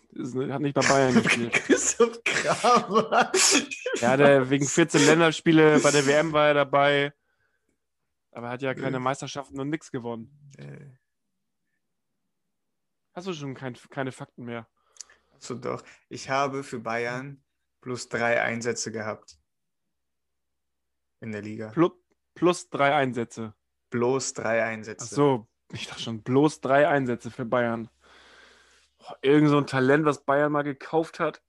[0.49, 1.53] hat nicht bei Bayern gespielt.
[1.53, 3.31] Christoph Kramer.
[3.95, 7.13] Ja, der wegen 14 Länderspiele bei der WM war er dabei.
[8.31, 10.29] Aber er hat ja keine Meisterschaften und nichts gewonnen.
[13.13, 14.67] Hast du schon kein, keine Fakten mehr?
[15.33, 15.83] Achso, doch.
[16.09, 17.43] Ich habe für Bayern
[17.81, 19.37] plus drei Einsätze gehabt.
[21.21, 21.69] In der Liga.
[21.69, 21.91] Plus,
[22.33, 23.53] plus drei Einsätze.
[23.89, 25.15] Bloß drei Ach Einsätze.
[25.15, 27.89] so, ich dachte schon, bloß drei Einsätze für Bayern.
[29.21, 31.41] Irgend so ein Talent, was Bayern mal gekauft hat.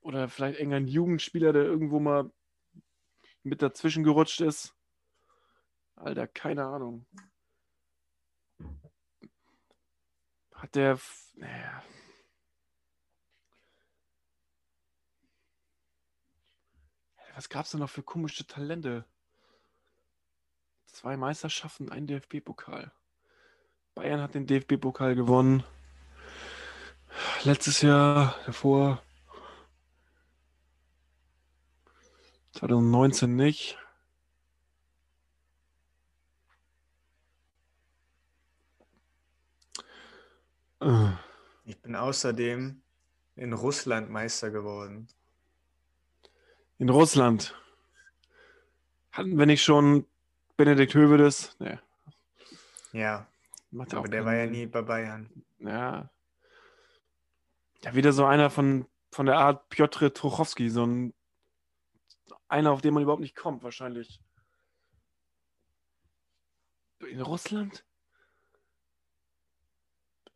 [0.00, 2.30] Oder vielleicht irgendein Jugendspieler, der irgendwo mal
[3.42, 4.74] mit dazwischen gerutscht ist.
[5.96, 7.06] Alter, keine Ahnung.
[10.54, 10.98] Hat der.
[11.34, 11.82] Naja.
[17.34, 19.04] Was gab's denn noch für komische Talente?
[20.86, 22.90] Zwei Meisterschaften, ein DFB-Pokal.
[23.94, 25.62] Bayern hat den DFB-Pokal gewonnen.
[27.44, 29.02] Letztes Jahr, davor.
[32.52, 33.78] 2019 nicht.
[41.64, 42.80] Ich bin außerdem
[43.36, 45.08] in Russland Meister geworden.
[46.78, 47.54] In Russland.
[49.12, 50.06] Hatten wir nicht schon
[50.56, 51.56] Benedikt Hövedes?
[51.58, 51.78] Nee,
[52.92, 53.26] Ja,
[53.70, 55.28] Macht aber der war ja nie bei Bayern.
[55.58, 56.08] Ja.
[57.82, 61.14] Ja, wieder so einer von, von der Art Piotr Truchowski, so ein
[62.48, 64.20] einer, auf den man überhaupt nicht kommt, wahrscheinlich.
[67.00, 67.84] In Russland?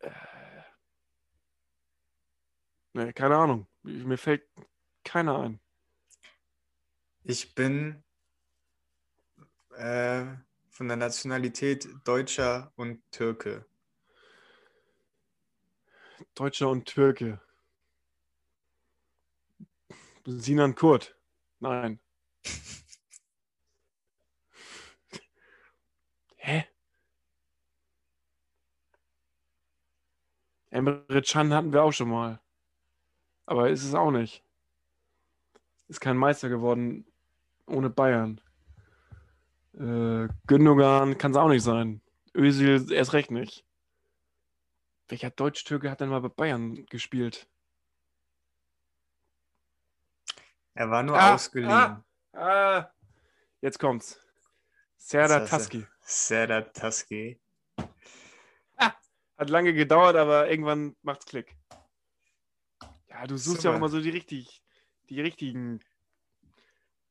[0.01, 0.11] Äh.
[2.93, 3.66] Nee, keine Ahnung.
[3.82, 4.47] Mir fällt
[5.05, 5.61] keiner ein.
[7.24, 8.03] Ich bin
[9.76, 10.26] äh,
[10.68, 13.64] von der Nationalität Deutscher und Türke.
[16.34, 17.40] Deutscher und Türke.
[20.24, 21.16] Sinan Kurt.
[21.60, 22.00] Nein.
[26.36, 26.64] Hä?
[30.70, 32.40] Emre Can hatten wir auch schon mal.
[33.46, 34.42] Aber ist es auch nicht.
[35.88, 37.06] Ist kein Meister geworden
[37.66, 38.40] ohne Bayern.
[39.74, 42.00] Äh, Gündogan kann es auch nicht sein.
[42.34, 43.64] Özil erst recht nicht.
[45.12, 47.46] Welcher Deutsch-Türke hat denn mal bei Bayern gespielt?
[50.72, 52.02] Er war nur Ah, ausgeliehen.
[52.32, 52.90] Ah,
[53.60, 54.18] jetzt kommt's.
[54.96, 55.44] Serdar.
[55.44, 55.86] Taski.
[56.00, 57.38] Serdar Taski.
[59.36, 61.58] Hat lange gedauert, aber irgendwann macht's Klick.
[63.10, 63.76] Ja, du suchst ja auch Super.
[63.76, 64.62] immer so die, richtig,
[65.10, 65.80] die richtigen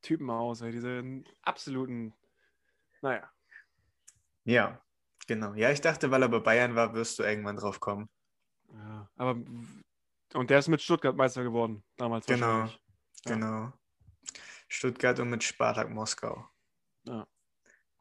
[0.01, 2.15] Typen aus, diese absoluten.
[3.03, 3.31] Naja.
[4.45, 4.81] Ja,
[5.33, 5.53] genau.
[5.53, 8.09] Ja, ich dachte, weil er bei Bayern war, wirst du irgendwann drauf kommen.
[8.73, 9.41] Ja, aber.
[10.33, 12.65] Und der ist mit Stuttgart Meister geworden, damals Genau.
[12.65, 12.69] Ja.
[13.25, 13.73] Genau.
[14.67, 16.47] Stuttgart und mit Spartak Moskau.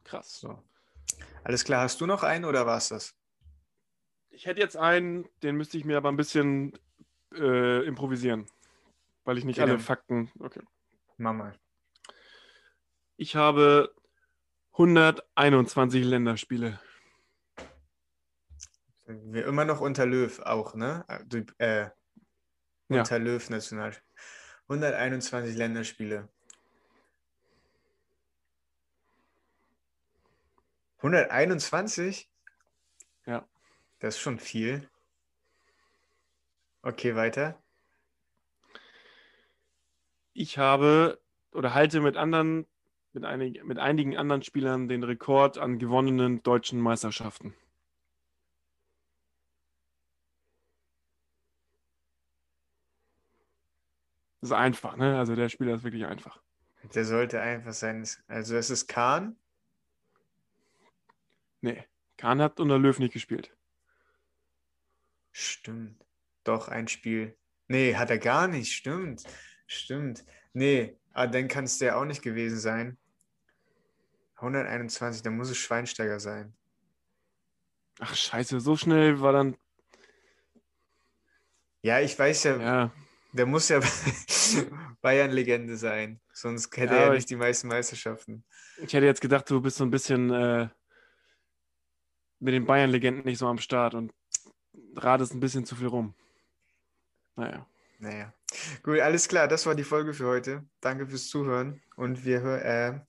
[0.03, 0.39] Krass.
[0.39, 0.61] So.
[1.43, 3.15] Alles klar, hast du noch einen oder war es das?
[4.29, 6.73] Ich hätte jetzt einen, den müsste ich mir aber ein bisschen
[7.33, 8.47] äh, improvisieren.
[9.23, 9.81] Weil ich nicht Okay, alle dann.
[9.81, 10.31] Fakten.
[10.39, 10.61] Okay.
[11.17, 11.59] Mach mal.
[13.17, 13.93] Ich habe
[14.73, 16.79] 121 Länderspiele.
[19.23, 21.05] Wir immer noch unter Löw auch, ne?
[21.57, 21.89] Äh,
[22.89, 22.99] Ja.
[22.99, 23.95] unter Löw national.
[24.67, 26.29] 121 Länderspiele.
[30.97, 32.29] 121?
[33.25, 33.47] Ja.
[33.99, 34.89] Das ist schon viel.
[36.83, 37.61] Okay, weiter.
[40.33, 41.19] Ich habe
[41.51, 42.65] oder halte mit anderen,
[43.13, 47.53] mit, einig, mit einigen anderen Spielern den Rekord an gewonnenen deutschen Meisterschaften.
[54.41, 55.17] Ist einfach, ne?
[55.17, 56.41] Also der Spieler ist wirklich einfach.
[56.95, 58.07] Der sollte einfach sein.
[58.27, 59.35] Also es ist Kahn.
[61.61, 61.83] Nee,
[62.17, 63.55] Kahn hat unter Löw nicht gespielt.
[65.31, 66.03] Stimmt.
[66.43, 67.37] Doch, ein Spiel.
[67.67, 68.73] Nee, hat er gar nicht.
[68.73, 69.23] Stimmt.
[69.67, 70.25] Stimmt.
[70.53, 72.97] Nee, aber dann kann es der auch nicht gewesen sein.
[74.35, 76.53] 121, dann muss es Schweinsteiger sein.
[77.99, 79.55] Ach scheiße, so schnell war dann.
[81.83, 82.91] Ja, ich weiß ja, Ja,
[83.33, 83.79] der muss ja
[85.01, 86.19] Bayern-Legende sein.
[86.33, 88.43] Sonst hätte Ja, er aber nicht die meisten Meisterschaften.
[88.77, 90.67] ich hätte jetzt gedacht, du bist so ein bisschen äh,
[92.39, 94.13] mit den Bayern-Legenden nicht so am Start und
[94.95, 96.13] ratest ein bisschen zu viel rum.
[97.35, 97.65] Naja.
[97.99, 98.33] Naja.
[98.83, 100.65] Gut, alles klar, das war die Folge für heute.
[100.81, 101.81] Danke fürs Zuhören.
[101.95, 102.99] Und wir hören, äh,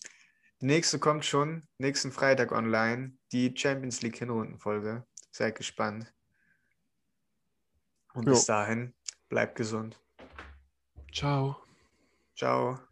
[0.60, 5.04] die nächste kommt schon nächsten Freitag online, die Champions League Hinrundenfolge.
[5.30, 6.12] Seid gespannt.
[8.14, 8.34] Und Jo.
[8.34, 8.94] bis dahin,
[9.28, 9.98] bleibt gesund.
[11.12, 11.62] Ciao.
[12.34, 12.91] Ciao.